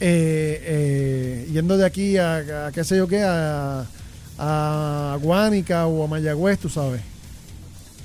eh, 0.00 0.61
eh, 0.64 1.49
yendo 1.53 1.76
de 1.76 1.85
aquí 1.87 2.17
a, 2.17 2.67
a 2.67 2.73
qué 2.73 2.85
sé 2.85 2.97
yo 2.97 3.07
qué, 3.09 3.23
a, 3.23 3.85
a 4.38 5.19
Guánica 5.21 5.87
o 5.87 6.05
a 6.05 6.07
Mayagüez, 6.09 6.59
tú 6.59 6.69
sabes. 6.69 7.00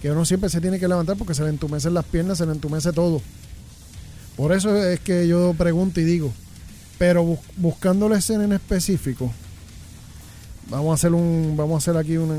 Que 0.01 0.11
uno 0.11 0.25
siempre 0.25 0.49
se 0.49 0.61
tiene 0.61 0.79
que 0.79 0.87
levantar 0.87 1.17
porque 1.17 1.33
se 1.33 1.43
le 1.43 1.49
entumecen 1.49 1.93
las 1.93 2.05
piernas, 2.05 2.37
se 2.37 2.45
le 2.45 2.51
entumece 2.53 2.91
todo. 2.93 3.21
Por 4.35 4.53
eso 4.53 4.75
es 4.75 4.99
que 5.01 5.27
yo 5.27 5.53
pregunto 5.57 5.99
y 5.99 6.05
digo, 6.05 6.31
pero 6.97 7.23
bus- 7.23 7.39
buscando 7.57 8.07
la 8.07 8.17
escena 8.17 8.45
en 8.45 8.53
específico, 8.53 9.31
vamos 10.69 10.91
a 10.91 10.93
hacer 10.95 11.13
un, 11.13 11.55
vamos 11.57 11.75
a 11.75 11.77
hacer 11.91 11.99
aquí 11.99 12.15
una, 12.17 12.35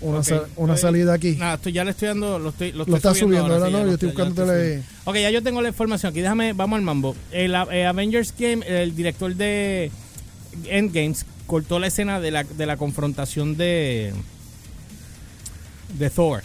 una, 0.00 0.18
una 0.56 0.74
Estoy- 0.74 0.76
salida 0.78 1.12
aquí. 1.14 1.36
Nada, 1.36 1.54
estoy, 1.54 1.72
ya 1.72 1.84
le 1.84 1.90
estoy 1.90 2.08
dando. 2.08 2.38
Lo, 2.38 2.50
estoy, 2.50 2.72
lo, 2.72 2.78
Lo 2.78 2.82
estoy 2.84 2.96
estás 2.96 3.18
subiendo, 3.18 3.52
ahora, 3.54 3.70
No, 3.70 3.86
yo 3.86 3.92
estoy 3.94 4.12
subiendo. 4.12 4.84
Ok, 5.04 5.16
ya 5.16 5.30
yo 5.30 5.42
tengo 5.42 5.60
la 5.62 5.68
información 5.68 6.10
aquí. 6.10 6.20
Déjame, 6.20 6.52
vamos 6.54 6.78
al 6.78 6.82
mambo. 6.82 7.14
El 7.32 7.54
eh, 7.54 7.86
Avengers 7.86 8.34
Game, 8.38 8.64
el 8.66 8.94
director 8.96 9.34
de 9.34 9.90
Endgames, 10.66 11.26
cortó 11.46 11.78
la 11.78 11.88
escena 11.88 12.20
de 12.20 12.30
la, 12.30 12.44
de 12.44 12.66
la 12.66 12.76
confrontación 12.76 13.56
de. 13.56 14.12
de 15.98 16.10
Thor. 16.10 16.42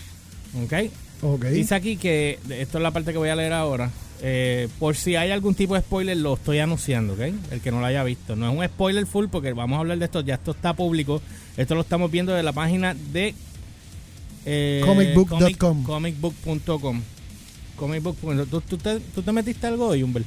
¿Ok? 0.63 0.73
Ok. 1.21 1.45
Dice 1.45 1.75
aquí 1.75 1.97
que. 1.97 2.39
Esto 2.49 2.77
es 2.77 2.81
la 2.83 2.91
parte 2.91 3.11
que 3.11 3.17
voy 3.17 3.29
a 3.29 3.35
leer 3.35 3.53
ahora. 3.53 3.89
Eh, 4.21 4.67
por 4.79 4.95
si 4.95 5.15
hay 5.15 5.31
algún 5.31 5.55
tipo 5.55 5.75
de 5.75 5.81
spoiler, 5.81 6.17
lo 6.17 6.35
estoy 6.35 6.59
anunciando, 6.59 7.13
¿ok? 7.13 7.19
El 7.51 7.61
que 7.61 7.71
no 7.71 7.79
lo 7.79 7.85
haya 7.85 8.03
visto. 8.03 8.35
No 8.35 8.49
es 8.51 8.57
un 8.57 8.65
spoiler 8.65 9.05
full 9.05 9.25
porque 9.31 9.53
vamos 9.53 9.77
a 9.77 9.79
hablar 9.81 9.97
de 9.97 10.05
esto. 10.05 10.21
Ya 10.21 10.35
esto 10.35 10.51
está 10.51 10.73
público. 10.73 11.21
Esto 11.57 11.75
lo 11.75 11.81
estamos 11.81 12.09
viendo 12.11 12.33
de 12.33 12.43
la 12.43 12.53
página 12.53 12.95
de. 13.13 13.33
eh, 14.45 14.81
Comicbook.com. 14.85 15.83
comic- 15.83 15.85
Comicbook.com. 15.85 17.01
Comicbook. 17.75 18.17
¿Tú, 18.49 18.61
tú, 18.61 18.77
te, 18.77 18.99
¿Tú 18.99 19.21
te 19.21 19.31
metiste 19.31 19.67
algo 19.67 19.87
hoy, 19.87 20.03
Humbert? 20.03 20.25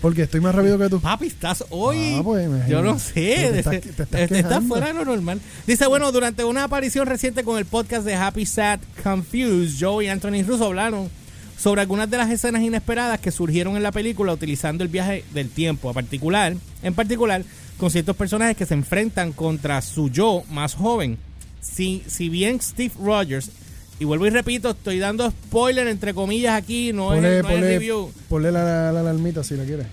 Porque 0.00 0.22
estoy 0.22 0.40
más 0.40 0.54
rápido 0.54 0.78
que 0.78 0.88
tú. 0.88 1.00
Papi, 1.00 1.26
estás 1.26 1.64
hoy. 1.70 2.14
Ah, 2.18 2.22
pues. 2.22 2.48
Yo 2.68 2.82
no 2.82 2.98
sé. 3.00 3.12
Te 3.14 3.58
estás- 3.58 3.80
te 3.80 3.88
estás 3.90 4.08
te- 4.28 4.38
estás 4.38 4.64
fuera 4.64 4.86
de 4.86 4.94
lo 4.94 5.04
normal. 5.04 5.40
Dice, 5.66 5.86
bueno, 5.88 6.12
durante 6.12 6.44
una 6.44 6.64
aparición 6.64 7.06
reciente 7.06 7.42
con 7.42 7.58
el 7.58 7.64
podcast 7.66 8.06
de 8.06 8.14
Happy 8.14 8.46
Sad 8.46 8.78
Confused, 9.02 9.74
Joe 9.78 10.04
y 10.04 10.08
Anthony 10.08 10.44
Russo 10.46 10.66
hablaron 10.66 11.10
sobre 11.58 11.80
algunas 11.80 12.08
de 12.08 12.16
las 12.16 12.30
escenas 12.30 12.62
inesperadas 12.62 13.18
que 13.20 13.32
surgieron 13.32 13.76
en 13.76 13.82
la 13.82 13.92
película 13.92 14.32
utilizando 14.32 14.84
el 14.84 14.88
viaje 14.88 15.24
del 15.34 15.50
tiempo, 15.50 15.90
a 15.90 15.92
particular, 15.92 16.54
en 16.82 16.94
particular 16.94 17.42
con 17.76 17.90
ciertos 17.90 18.16
personajes 18.16 18.56
que 18.56 18.66
se 18.66 18.74
enfrentan 18.74 19.32
contra 19.32 19.82
su 19.82 20.08
yo 20.08 20.44
más 20.50 20.74
joven. 20.74 21.18
Si, 21.60 22.02
si 22.06 22.28
bien 22.28 22.60
Steve 22.60 22.94
Rogers, 23.00 23.50
y 23.98 24.04
vuelvo 24.04 24.26
y 24.26 24.30
repito, 24.30 24.70
estoy 24.70 25.00
dando 25.00 25.28
spoiler 25.30 25.88
entre 25.88 26.14
comillas 26.14 26.54
aquí, 26.54 26.92
no 26.92 27.12
es, 27.12 27.20
Ponle, 27.20 27.42
no 27.42 27.48
es 27.48 27.54
ponle, 27.54 27.68
review. 27.68 28.12
ponle 28.28 28.52
la, 28.52 28.62
la, 28.62 28.92
la 28.92 29.00
alarmita 29.00 29.42
si 29.42 29.56
la 29.56 29.64
quieres. 29.64 29.86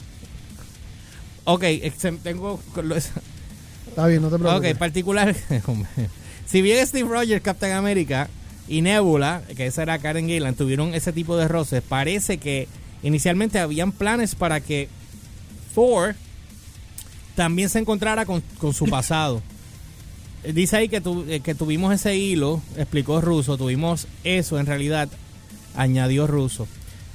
Ok, 1.45 1.63
tengo... 2.24 2.60
Está 3.88 4.07
bien, 4.07 4.22
no 4.22 4.29
te 4.29 4.38
preocupes. 4.38 4.72
Ok, 4.74 4.77
particular. 4.77 5.36
si 6.45 6.62
bien 6.62 6.86
Steve 6.86 7.07
Rogers, 7.10 7.41
Captain 7.41 7.74
America 7.74 8.29
y 8.67 8.81
Nebula, 8.81 9.43
que 9.55 9.67
esa 9.67 9.84
era 9.84 10.00
Karen 10.00 10.27
Gillan, 10.27 10.55
tuvieron 10.55 10.93
ese 10.93 11.13
tipo 11.13 11.38
de 11.38 11.48
roces, 11.48 11.81
parece 11.81 12.38
que 12.38 12.67
inicialmente 13.03 13.60
habían 13.60 13.91
planes 13.91 14.36
para 14.36 14.60
que 14.60 14.89
Thor 15.74 16.15
también 17.36 17.69
se 17.69 17.79
encontrara 17.79 18.25
con, 18.25 18.41
su 18.74 18.86
pasado. 18.86 19.41
Dice 20.53 20.77
ahí 20.77 20.89
eh, 20.91 21.39
que 21.41 21.55
tuvimos 21.55 21.93
ese 21.93 22.15
hilo, 22.15 22.62
explicó 22.77 23.22
Russo, 23.22 23.57
tuvimos 23.57 24.07
eso 24.24 24.60
en 24.60 24.65
realidad, 24.65 25.10
añadió 25.75 26.27
Russo. 26.27 26.67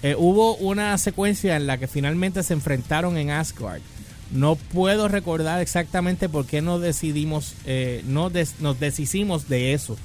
Eh, 0.02 0.14
hubo 0.16 0.57
una 0.57 0.97
secuencia 0.99 1.57
en 1.57 1.66
la 1.66 1.78
que 1.78 1.87
finalmente 1.87 2.42
se 2.42 2.54
enfrentaron 2.54 3.16
en 3.16 3.30
Asgard. 3.30 3.83
No 4.30 4.54
puedo 4.57 5.09
recordar 5.09 5.61
exactamente 5.61 6.28
por 6.28 6.47
qué 6.47 6.62
no 6.62 6.78
decidimos, 6.78 7.54
eh, 7.66 8.02
no 8.07 8.30
nos 8.61 8.80
deshicimos 8.80 9.49
de 9.49 9.75
eso. 9.75 9.97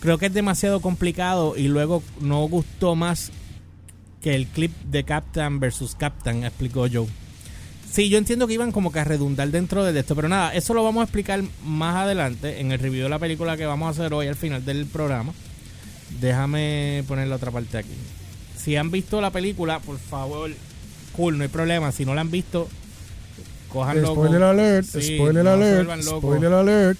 Creo 0.00 0.18
que 0.18 0.26
es 0.26 0.34
demasiado 0.34 0.80
complicado 0.80 1.54
y 1.56 1.68
luego 1.68 2.02
no 2.20 2.46
gustó 2.48 2.94
más 2.94 3.30
que 4.22 4.34
el 4.34 4.46
clip 4.46 4.72
de 4.84 5.04
Captain 5.04 5.60
versus 5.60 5.94
Captain, 5.94 6.44
explicó 6.44 6.86
Joe. 6.92 7.06
Sí, 7.90 8.08
yo 8.08 8.18
entiendo 8.18 8.46
que 8.46 8.54
iban 8.54 8.70
como 8.70 8.92
que 8.92 9.00
a 9.00 9.04
redundar 9.04 9.48
dentro 9.50 9.82
de 9.84 9.98
esto, 9.98 10.14
pero 10.14 10.28
nada, 10.28 10.54
eso 10.54 10.74
lo 10.74 10.84
vamos 10.84 11.00
a 11.00 11.04
explicar 11.04 11.42
más 11.64 11.96
adelante 11.96 12.60
en 12.60 12.70
el 12.70 12.78
review 12.78 13.04
de 13.04 13.08
la 13.08 13.18
película 13.18 13.56
que 13.56 13.66
vamos 13.66 13.86
a 13.86 13.90
hacer 13.90 14.12
hoy 14.12 14.26
al 14.26 14.36
final 14.36 14.64
del 14.64 14.86
programa. 14.86 15.32
Déjame 16.20 17.04
poner 17.08 17.28
la 17.28 17.36
otra 17.36 17.50
parte 17.50 17.78
aquí. 17.78 17.94
Si 18.56 18.76
han 18.76 18.90
visto 18.90 19.20
la 19.20 19.30
película, 19.30 19.80
por 19.80 19.98
favor, 19.98 20.50
cool, 21.16 21.38
no 21.38 21.44
hay 21.44 21.48
problema. 21.48 21.90
Si 21.92 22.04
no 22.04 22.14
la 22.14 22.20
han 22.20 22.30
visto, 22.30 22.68
cojanlo. 23.68 24.12
Spoiler 24.12 24.42
alert, 24.42 24.86
Sí, 24.86 25.16
spoiler 25.16 25.44
no 25.44 25.50
alert, 25.52 26.02
spoiler 26.02 26.52
alert. 26.52 26.98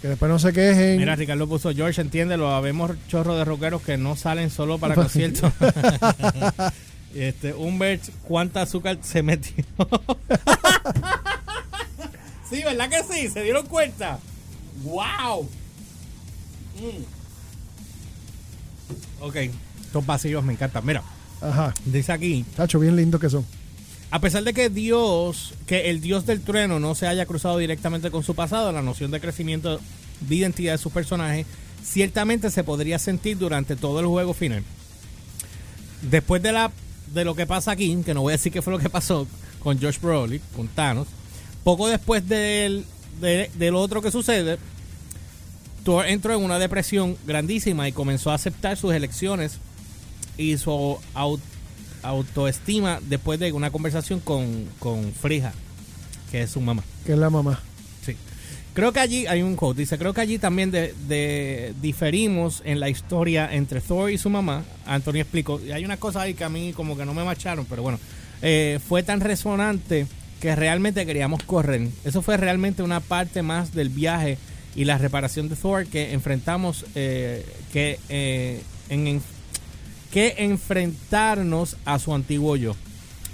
Que 0.00 0.08
después 0.08 0.30
no 0.30 0.38
se 0.38 0.52
quejen. 0.52 0.96
Mira, 0.96 1.16
Ricardo 1.16 1.48
puso 1.48 1.72
George, 1.72 2.00
entiéndelo. 2.00 2.50
Habemos 2.54 2.92
chorro 3.08 3.36
de 3.36 3.44
rockeros 3.44 3.82
que 3.82 3.96
no 3.96 4.14
salen 4.14 4.50
solo 4.50 4.78
para 4.78 4.94
conciertos. 4.94 5.52
este, 7.14 7.52
Humbert, 7.52 8.02
¿cuánta 8.22 8.62
azúcar 8.62 8.98
se 9.02 9.22
metió? 9.22 9.64
sí, 12.48 12.62
¿verdad 12.62 12.88
que 12.88 13.02
sí? 13.02 13.28
¿Se 13.28 13.42
dieron 13.42 13.66
cuenta? 13.66 14.20
¡Wow! 14.84 15.48
Mm. 16.76 17.02
Ok, 19.20 19.36
estos 19.82 20.06
vacíos 20.06 20.44
me 20.44 20.52
encantan. 20.52 20.86
Mira, 20.86 21.02
Ajá. 21.40 21.74
dice 21.84 22.12
aquí, 22.12 22.44
Tacho, 22.56 22.78
bien 22.78 22.94
lindos 22.94 23.20
que 23.20 23.28
son. 23.28 23.44
A 24.10 24.20
pesar 24.20 24.42
de 24.44 24.54
que 24.54 24.70
Dios, 24.70 25.52
que 25.66 25.90
el 25.90 26.00
Dios 26.00 26.24
del 26.26 26.40
trueno 26.40 26.80
no 26.80 26.94
se 26.94 27.06
haya 27.06 27.26
cruzado 27.26 27.58
directamente 27.58 28.10
con 28.10 28.22
su 28.22 28.34
pasado, 28.34 28.72
la 28.72 28.82
noción 28.82 29.10
de 29.10 29.20
crecimiento 29.20 29.80
de 30.20 30.34
identidad 30.34 30.72
de 30.72 30.78
su 30.78 30.90
personaje 30.90 31.44
ciertamente 31.84 32.50
se 32.50 32.64
podría 32.64 32.98
sentir 32.98 33.38
durante 33.38 33.76
todo 33.76 34.00
el 34.00 34.06
juego 34.06 34.34
final. 34.34 34.62
Después 36.02 36.42
de 36.42 36.52
la 36.52 36.70
de 37.12 37.24
lo 37.24 37.34
que 37.34 37.46
pasa 37.46 37.70
aquí, 37.70 37.96
que 38.04 38.12
no 38.14 38.20
voy 38.22 38.32
a 38.32 38.36
decir 38.36 38.52
qué 38.52 38.60
fue 38.62 38.72
lo 38.72 38.78
que 38.78 38.90
pasó 38.90 39.26
con 39.60 39.80
Josh 39.80 39.98
Brolin, 40.00 40.40
con 40.54 40.68
Thanos, 40.68 41.08
poco 41.64 41.88
después 41.88 42.26
del, 42.28 42.84
de, 43.20 43.50
del 43.54 43.74
otro 43.74 44.02
que 44.02 44.10
sucede, 44.10 44.58
Thor 45.84 46.06
entró 46.06 46.34
en 46.34 46.42
una 46.42 46.58
depresión 46.58 47.16
grandísima 47.26 47.88
y 47.88 47.92
comenzó 47.92 48.30
a 48.30 48.34
aceptar 48.34 48.76
sus 48.76 48.92
elecciones 48.92 49.58
y 50.36 50.58
su 50.58 50.98
au- 51.14 51.40
autoestima 52.02 53.00
después 53.08 53.38
de 53.40 53.52
una 53.52 53.70
conversación 53.70 54.20
con, 54.20 54.66
con 54.78 55.12
Frija, 55.12 55.52
que 56.30 56.42
es 56.42 56.50
su 56.50 56.60
mamá. 56.60 56.82
Que 57.06 57.12
es 57.12 57.18
la 57.18 57.30
mamá. 57.30 57.60
Sí. 58.04 58.14
Creo 58.74 58.92
que 58.92 59.00
allí 59.00 59.26
hay 59.26 59.42
un 59.42 59.56
quote, 59.56 59.80
dice, 59.80 59.98
creo 59.98 60.14
que 60.14 60.20
allí 60.20 60.38
también 60.38 60.70
de, 60.70 60.94
de- 61.08 61.74
diferimos 61.82 62.62
en 62.64 62.80
la 62.80 62.88
historia 62.88 63.48
entre 63.52 63.80
Thor 63.80 64.10
y 64.10 64.18
su 64.18 64.30
mamá. 64.30 64.64
Anthony 64.86 65.16
explicó, 65.20 65.60
y 65.64 65.72
hay 65.72 65.84
una 65.84 65.96
cosa 65.96 66.22
ahí 66.22 66.34
que 66.34 66.44
a 66.44 66.48
mí 66.48 66.72
como 66.72 66.96
que 66.96 67.04
no 67.04 67.14
me 67.14 67.24
macharon, 67.24 67.64
pero 67.64 67.82
bueno, 67.82 67.98
eh, 68.42 68.78
fue 68.88 69.02
tan 69.02 69.20
resonante 69.20 70.06
que 70.40 70.54
realmente 70.54 71.04
queríamos 71.04 71.42
correr. 71.42 71.88
Eso 72.04 72.22
fue 72.22 72.36
realmente 72.36 72.82
una 72.84 73.00
parte 73.00 73.42
más 73.42 73.74
del 73.74 73.88
viaje 73.88 74.38
y 74.76 74.84
la 74.84 74.96
reparación 74.96 75.48
de 75.48 75.56
Thor 75.56 75.86
que 75.86 76.12
enfrentamos, 76.12 76.84
eh, 76.94 77.44
que, 77.72 77.98
eh, 78.08 78.62
en, 78.90 79.08
en- 79.08 79.22
que 80.12 80.34
enfrentarnos 80.38 81.76
a 81.84 81.98
su 81.98 82.14
antiguo 82.14 82.56
yo. 82.56 82.74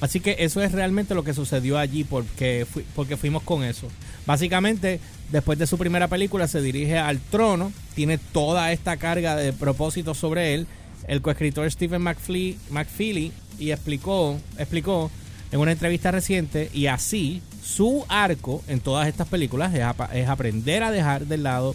Así 0.00 0.21
que 0.21 0.37
eso 0.40 0.62
es 0.62 0.73
realmente 0.73 1.14
lo 1.14 1.25
que 1.25 1.35
sucedió 1.35 1.78
allí 1.78 2.04
porque, 2.04 2.66
porque 2.95 3.16
fuimos 3.16 3.43
con 3.43 3.64
eso. 3.64 3.88
Básicamente, 4.26 5.00
después 5.31 5.59
de 5.59 5.66
su 5.66 5.78
primera 5.78 6.09
película, 6.09 6.49
se 6.49 6.61
dirige 6.61 6.99
al 6.99 7.21
trono, 7.21 7.73
tiene 7.95 8.19
toda 8.19 8.73
esta 8.73 8.97
carga 8.97 9.37
de 9.37 9.52
propósitos 9.52 10.19
sobre 10.19 10.54
él. 10.54 10.66
El 11.09 11.23
coescritor 11.23 11.71
Stephen 11.71 12.02
McFlee, 12.02 12.59
McFeely 12.71 13.33
y 13.59 13.71
explicó, 13.71 14.38
explicó 14.59 15.11
en 15.52 15.61
una 15.61 15.73
entrevista 15.73 16.11
reciente, 16.11 16.69
y 16.75 16.87
así 16.87 17.40
Su 17.62 18.04
arco 18.09 18.62
en 18.66 18.81
todas 18.81 19.07
estas 19.09 19.28
películas 19.28 19.73
es, 19.73 19.85
es 20.12 20.28
aprender 20.28 20.83
a 20.83 20.90
dejar 20.90 21.26
de 21.26 21.38
lado 21.38 21.75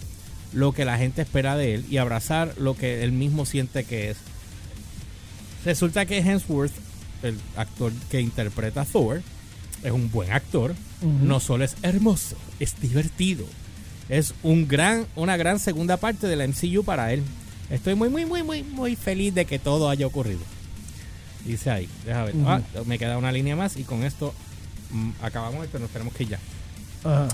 lo 0.54 0.74
que 0.74 0.86
la 0.86 0.98
gente 0.98 1.22
espera 1.22 1.56
de 1.56 1.76
él 1.76 1.86
y 1.90 1.98
abrazar 1.98 2.54
lo 2.58 2.76
que 2.76 3.04
él 3.04 3.12
mismo 3.12 3.46
siente 3.46 3.86
que 3.86 4.12
es. 4.12 4.18
Resulta 5.66 6.06
que 6.06 6.20
Hemsworth, 6.20 6.72
el 7.24 7.38
actor 7.56 7.92
que 8.10 8.22
interpreta 8.22 8.82
a 8.82 8.86
Thor, 8.86 9.22
es 9.84 9.92
un 9.92 10.12
buen 10.12 10.32
actor. 10.32 10.76
No 11.02 11.40
solo 11.40 11.64
es 11.64 11.76
hermoso, 11.82 12.36
es 12.60 12.80
divertido. 12.82 13.46
Es 14.10 14.34
un 14.44 14.68
gran, 14.68 15.06
una 15.16 15.38
gran 15.38 15.60
segunda 15.60 15.98
parte 15.98 16.28
de 16.28 16.36
la 16.36 16.48
MCU 16.48 16.84
para 16.84 17.14
él. 17.14 17.24
Estoy 17.70 17.96
muy, 17.96 18.10
muy, 18.10 18.26
muy, 18.26 18.44
muy, 18.44 18.64
muy 18.64 18.96
feliz 18.96 19.34
de 19.36 19.46
que 19.46 19.60
todo 19.60 19.90
haya 19.90 20.08
ocurrido. 20.08 20.40
Dice 21.46 21.70
ahí, 21.70 21.88
deja 22.06 22.24
ver. 22.26 22.36
Ah, 22.46 22.62
me 22.86 22.98
queda 23.00 23.18
una 23.18 23.32
línea 23.32 23.56
más 23.56 23.78
y 23.78 23.84
con 23.84 24.04
esto 24.04 24.34
mm, 24.92 25.12
acabamos 25.22 25.64
esto, 25.64 25.80
nos 25.80 25.90
tenemos 25.90 26.14
que 26.14 26.24
ir 26.24 26.30
ya. 26.30 26.40
Ajá. 27.04 27.28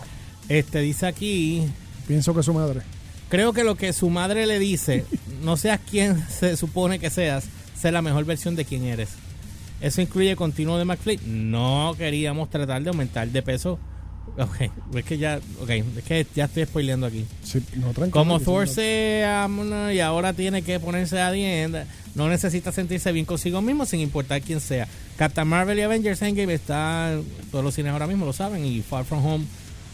Este 0.50 0.80
dice 0.82 1.08
aquí, 1.08 1.68
Pienso 2.08 2.36
que 2.36 2.44
su 2.44 2.54
madre. 2.54 2.82
creo 3.30 3.52
que 3.54 3.64
lo 3.64 3.76
que 3.76 3.94
su 3.94 4.10
madre 4.12 4.46
le 4.46 4.60
dice, 4.60 5.06
no 5.44 5.58
seas 5.58 5.80
quien 5.90 6.24
se 6.30 6.56
supone 6.56 7.00
que 7.00 7.10
seas, 7.10 7.46
sé 7.80 7.92
la 7.92 8.02
mejor 8.02 8.26
versión 8.26 8.56
de 8.56 8.66
quien 8.66 8.84
eres. 8.84 9.10
Eso 9.82 10.02
incluye 10.02 10.36
continuo 10.36 10.78
de 10.78 10.86
McFly. 10.86 11.20
No 11.26 11.94
queríamos 11.98 12.50
tratar 12.50 12.82
de 12.82 12.90
aumentar 12.90 13.28
de 13.28 13.42
peso. 13.42 13.80
Ok, 14.38 14.72
es 14.96 15.06
que 15.06 15.18
ya, 15.18 15.40
ok, 15.62 15.70
es 15.70 16.04
que 16.04 16.26
ya 16.36 16.46
estoy 16.46 16.66
spoileando 16.66 17.06
aquí. 17.06 17.26
Sí, 17.44 17.60
no, 17.76 17.94
tranquilo, 17.94 18.12
Como 18.12 18.40
Thor 18.40 18.68
se 18.68 19.24
amó 19.24 19.92
y 19.92 20.00
ahora 20.00 20.34
tiene 20.34 20.62
que 20.62 20.80
ponerse 20.80 21.22
a 21.22 21.32
dieta, 21.32 21.86
no 22.16 22.28
necesita 22.28 22.72
sentirse 22.72 23.12
bien 23.12 23.26
consigo 23.26 23.62
mismo 23.62 23.86
sin 23.86 24.00
importar 24.00 24.42
quién 24.42 24.60
sea. 24.60 24.88
Captain 25.18 25.48
Marvel 25.48 25.78
y 25.80 25.84
Avengers 25.84 26.22
Endgame 26.22 26.54
está 26.54 27.14
en 27.14 27.24
todos 27.52 27.64
los 27.64 27.74
cines 27.76 27.94
ahora 27.94 28.08
mismo, 28.08 28.26
lo 28.26 28.34
saben, 28.34 28.66
y 28.66 28.82
Far 28.82 29.06
From 29.06 29.26
Home 29.26 29.46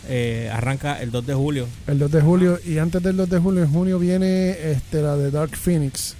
eh, 0.07 0.49
arranca 0.51 0.99
el 1.01 1.11
2 1.11 1.27
de 1.27 1.33
julio. 1.35 1.67
El 1.85 1.99
2 1.99 2.11
de 2.11 2.21
julio 2.21 2.59
y 2.65 2.79
antes 2.79 3.03
del 3.03 3.17
2 3.17 3.29
de 3.29 3.37
julio, 3.37 3.63
en 3.63 3.71
junio 3.71 3.99
viene 3.99 4.71
este 4.71 5.01
la 5.01 5.15
de 5.15 5.29
Dark 5.29 5.55
Phoenix, 5.55 6.15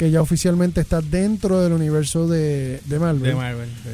que 0.00 0.10
ya 0.10 0.22
oficialmente 0.22 0.80
está 0.80 1.02
dentro 1.02 1.60
del 1.60 1.74
universo 1.74 2.26
de, 2.26 2.80
de 2.86 2.98
Marvel. 2.98 3.22
De 3.22 3.34
Marvel. 3.34 3.68
sí. 3.82 3.90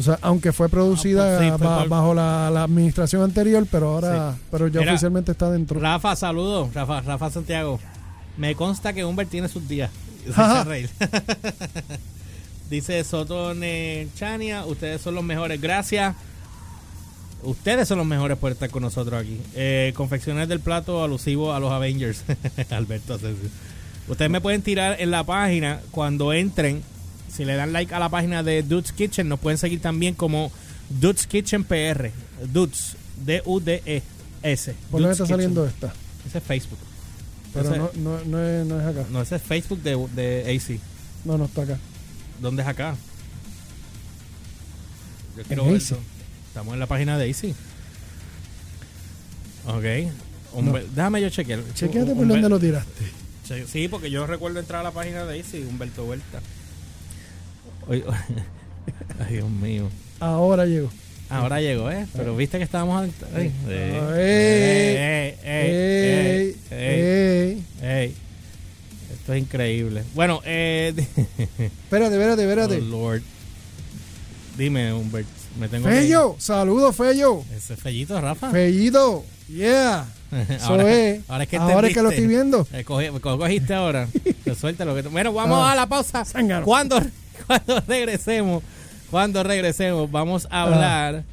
O 0.00 0.02
sea, 0.02 0.18
aunque 0.22 0.50
fue 0.50 0.70
producida 0.70 1.34
Ah, 1.36 1.38
pues 1.38 1.52
sí, 1.52 1.58
fue 1.78 1.88
bajo 1.88 2.14
la, 2.14 2.48
la 2.50 2.62
administración 2.62 3.22
anterior, 3.22 3.66
pero 3.70 3.90
ahora, 3.90 4.32
Sí. 4.32 4.40
pero 4.50 4.68
ya 4.68 4.80
Mira, 4.80 4.92
oficialmente 4.92 5.30
está 5.32 5.50
dentro. 5.50 5.78
Rafa, 5.78 6.16
saludos. 6.16 6.72
Rafa, 6.72 7.02
Rafa 7.02 7.30
Santiago. 7.30 7.78
Me 8.38 8.54
consta 8.54 8.94
que 8.94 9.04
Humbert 9.04 9.28
tiene 9.28 9.48
sus 9.48 9.68
días. 9.68 9.90
Dice 12.70 13.04
Soto 13.04 13.52
Chania, 14.16 14.64
ustedes 14.64 15.02
son 15.02 15.14
los 15.14 15.22
mejores. 15.24 15.60
Gracias. 15.60 16.16
Ustedes 17.42 17.86
son 17.86 17.98
los 17.98 18.06
mejores 18.06 18.38
por 18.38 18.52
estar 18.52 18.70
con 18.70 18.82
nosotros 18.82 19.20
aquí. 19.20 19.38
Eh, 19.54 19.92
confecciones 19.94 20.48
del 20.48 20.60
plato 20.60 21.04
alusivo 21.04 21.52
a 21.52 21.60
los 21.60 21.70
Avengers. 21.72 22.24
Alberto 22.70 23.12
Asensio. 23.14 23.50
Ustedes 24.08 24.30
me 24.30 24.40
pueden 24.40 24.62
tirar 24.62 24.96
en 25.00 25.10
la 25.10 25.24
página 25.24 25.80
cuando 25.90 26.32
entren. 26.32 26.82
Si 27.32 27.44
le 27.44 27.54
dan 27.54 27.72
like 27.72 27.94
a 27.94 27.98
la 27.98 28.08
página 28.10 28.42
de 28.42 28.62
Dudes 28.62 28.92
Kitchen, 28.92 29.28
nos 29.28 29.40
pueden 29.40 29.56
seguir 29.58 29.80
también 29.80 30.14
como 30.14 30.52
Dudes 30.90 31.26
Kitchen 31.26 31.64
PR. 31.64 32.10
Dudes, 32.52 32.96
D-U-D-E-S. 33.24 34.74
¿Por 34.90 35.00
dónde 35.00 35.12
está 35.12 35.24
Kitchen. 35.24 35.36
saliendo 35.36 35.66
esta? 35.66 35.92
Ese 36.26 36.38
es 36.38 36.44
Facebook. 36.44 36.78
Pero 37.54 37.68
Ese- 37.70 37.78
no, 37.78 37.90
no, 37.96 38.24
no, 38.24 38.42
es, 38.44 38.66
no 38.66 38.80
es 38.80 38.86
acá. 38.86 39.04
No, 39.10 39.22
ese 39.22 39.36
es 39.36 39.42
Facebook 39.42 39.80
de, 39.82 39.96
de 40.14 40.56
AC. 40.56 40.78
No, 41.24 41.38
no 41.38 41.44
está 41.46 41.62
acá. 41.62 41.78
¿Dónde 42.40 42.62
es 42.62 42.68
acá? 42.68 42.96
Yo 45.36 45.42
quiero 45.44 45.64
ver 45.66 45.76
eso. 45.76 45.98
Estamos 46.48 46.74
en 46.74 46.80
la 46.80 46.86
página 46.86 47.16
de 47.16 47.30
AC. 47.30 47.54
Ok. 49.66 50.12
Humber- 50.54 50.86
Déjame 50.94 51.22
yo 51.22 51.30
chequear. 51.30 51.60
Chequéate 51.74 52.14
por 52.14 52.26
dónde 52.26 52.48
lo 52.48 52.58
tiraste. 52.58 53.04
Sí, 53.66 53.88
porque 53.88 54.10
yo 54.10 54.26
recuerdo 54.26 54.60
entrar 54.60 54.80
a 54.80 54.84
la 54.84 54.90
página 54.92 55.24
de 55.24 55.40
AC, 55.40 55.66
Humberto 55.68 56.04
Huerta. 56.04 56.40
Ay, 57.90 58.04
Dios 59.30 59.50
mío. 59.50 59.88
Ahora 60.20 60.66
llegó. 60.66 60.90
Ahora 61.28 61.60
llegó, 61.60 61.90
¿eh? 61.90 62.06
Pero 62.14 62.36
viste 62.36 62.58
que 62.58 62.64
estábamos... 62.64 63.08
Ah, 63.22 63.40
ey, 63.40 63.52
ey, 63.68 65.36
ey, 65.44 66.56
ey, 66.70 67.64
ey. 67.80 68.14
Esto 69.14 69.32
es 69.32 69.42
increíble. 69.42 70.04
Bueno, 70.14 70.40
eh... 70.44 70.92
Espérate, 71.58 72.14
espérate, 72.14 72.42
Oh, 72.46 72.50
espérate. 72.50 72.80
Lord. 72.82 73.22
Dime, 74.58 74.92
Humbert. 74.92 75.26
Me 75.58 75.68
tengo 75.68 75.86
que 75.88 75.94
Fello, 75.94 76.36
saludos, 76.38 76.96
Fello. 76.96 77.42
Ese 77.54 77.74
es 77.74 77.80
Fellito, 77.80 78.20
Rafa. 78.20 78.50
Fellito, 78.50 79.24
yeah. 79.48 80.06
Ahora, 80.62 80.90
es. 80.90 81.20
ahora 81.28 81.44
es 81.44 81.48
que 81.50 81.56
Ahora 81.58 81.88
es 81.88 81.94
que 81.94 82.02
lo 82.02 82.10
estoy 82.10 82.26
viendo. 82.26 82.66
Eh, 82.72 82.84
coge- 82.86 83.10
cogiste 83.20 83.74
ahora. 83.74 84.08
Te 84.44 84.54
suelta 84.54 84.84
lo 84.86 84.94
que 84.94 85.02
Bueno, 85.02 85.32
vamos 85.32 85.58
Ah. 85.60 85.72
a 85.72 85.74
la 85.74 85.86
pausa. 85.86 86.24
Cuando, 86.64 87.00
cuando 87.46 87.80
regresemos, 87.86 88.62
cuando 89.10 89.42
regresemos, 89.42 90.10
vamos 90.10 90.48
a 90.50 90.62
hablar 90.62 91.24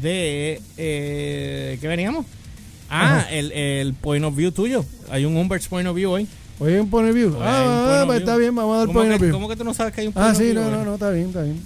de 0.00 0.60
eh, 0.76 1.78
¿qué 1.80 1.88
veníamos? 1.88 2.24
Ah, 2.90 3.26
el, 3.30 3.50
el 3.52 3.94
point 3.94 4.24
of 4.24 4.34
view 4.36 4.52
tuyo. 4.52 4.84
Hay 5.10 5.24
un 5.24 5.36
Humbert's 5.36 5.66
point 5.68 5.86
of 5.88 5.96
view 5.96 6.10
hoy. 6.10 6.28
Hoy 6.60 6.72
hay 6.74 6.78
un 6.78 6.88
point 6.90 7.08
of 7.08 7.14
view. 7.14 7.34
Hoy 7.36 7.42
Ah, 7.42 7.62
point 7.64 8.00
of 8.00 8.06
pues 8.06 8.18
view. 8.18 8.28
está 8.28 8.36
bien, 8.36 8.54
vamos 8.54 8.74
a 8.74 8.78
dar 8.78 8.86
¿Cómo 8.86 8.98
point 9.00 9.12
of 9.12 9.18
que, 9.18 9.24
view. 9.26 9.32
cómo 9.34 9.48
que 9.48 9.56
tú 9.56 9.64
no 9.64 9.74
sabes 9.74 9.92
que 9.92 10.00
hay 10.02 10.06
un 10.06 10.12
point 10.12 10.26
Ah, 10.28 10.30
of 10.30 10.36
sí, 10.38 10.44
view 10.44 10.54
no, 10.54 10.66
hoy? 10.66 10.70
no, 10.70 10.84
no, 10.84 10.94
está 10.94 11.10
bien, 11.10 11.26
está 11.28 11.42
bien. 11.42 11.60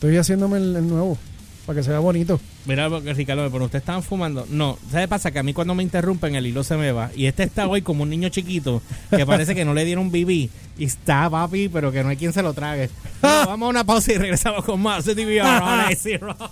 Estoy 0.00 0.16
haciéndome 0.16 0.56
el, 0.56 0.76
el 0.76 0.88
nuevo 0.88 1.18
para 1.66 1.78
que 1.78 1.84
se 1.84 1.90
vea 1.90 1.98
bonito. 1.98 2.40
Mira, 2.64 2.88
porque 2.88 3.12
Ricardo, 3.12 3.50
pero 3.50 3.66
ustedes 3.66 3.82
estaban 3.82 4.02
fumando. 4.02 4.46
No, 4.48 4.78
¿sabes 4.90 5.04
qué 5.04 5.08
pasa? 5.08 5.30
Que 5.30 5.40
a 5.40 5.42
mí 5.42 5.52
cuando 5.52 5.74
me 5.74 5.82
interrumpen 5.82 6.34
el 6.34 6.46
hilo 6.46 6.64
se 6.64 6.78
me 6.78 6.90
va. 6.90 7.10
Y 7.14 7.26
este 7.26 7.42
está 7.42 7.68
hoy 7.68 7.82
como 7.82 8.04
un 8.04 8.08
niño 8.08 8.30
chiquito 8.30 8.80
que 9.10 9.26
parece 9.26 9.54
que 9.54 9.62
no 9.62 9.74
le 9.74 9.84
dieron 9.84 10.10
BB. 10.10 10.30
Y 10.78 10.84
está 10.84 11.28
papi, 11.28 11.68
pero 11.68 11.92
que 11.92 12.02
no 12.02 12.08
hay 12.08 12.16
quien 12.16 12.32
se 12.32 12.42
lo 12.42 12.54
trague. 12.54 12.88
Bueno, 13.20 13.46
vamos 13.46 13.66
a 13.66 13.70
una 13.70 13.84
pausa 13.84 14.14
y 14.14 14.16
regresamos 14.16 14.64
con 14.64 14.80
más 14.80 15.04
de 15.04 15.14
DVR 15.14 15.62
on 15.62 15.80
Rock. 16.20 16.50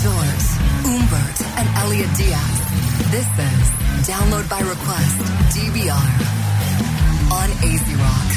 George, 0.00 0.46
Umbert, 0.84 1.40
and 1.56 1.68
Elliot 1.84 2.16
Diaz. 2.16 3.10
This 3.10 3.26
is 3.26 4.06
Download 4.08 4.48
by 4.48 4.60
Request, 4.60 5.18
DVR, 5.52 5.98
on 7.32 7.50
AC 7.64 8.27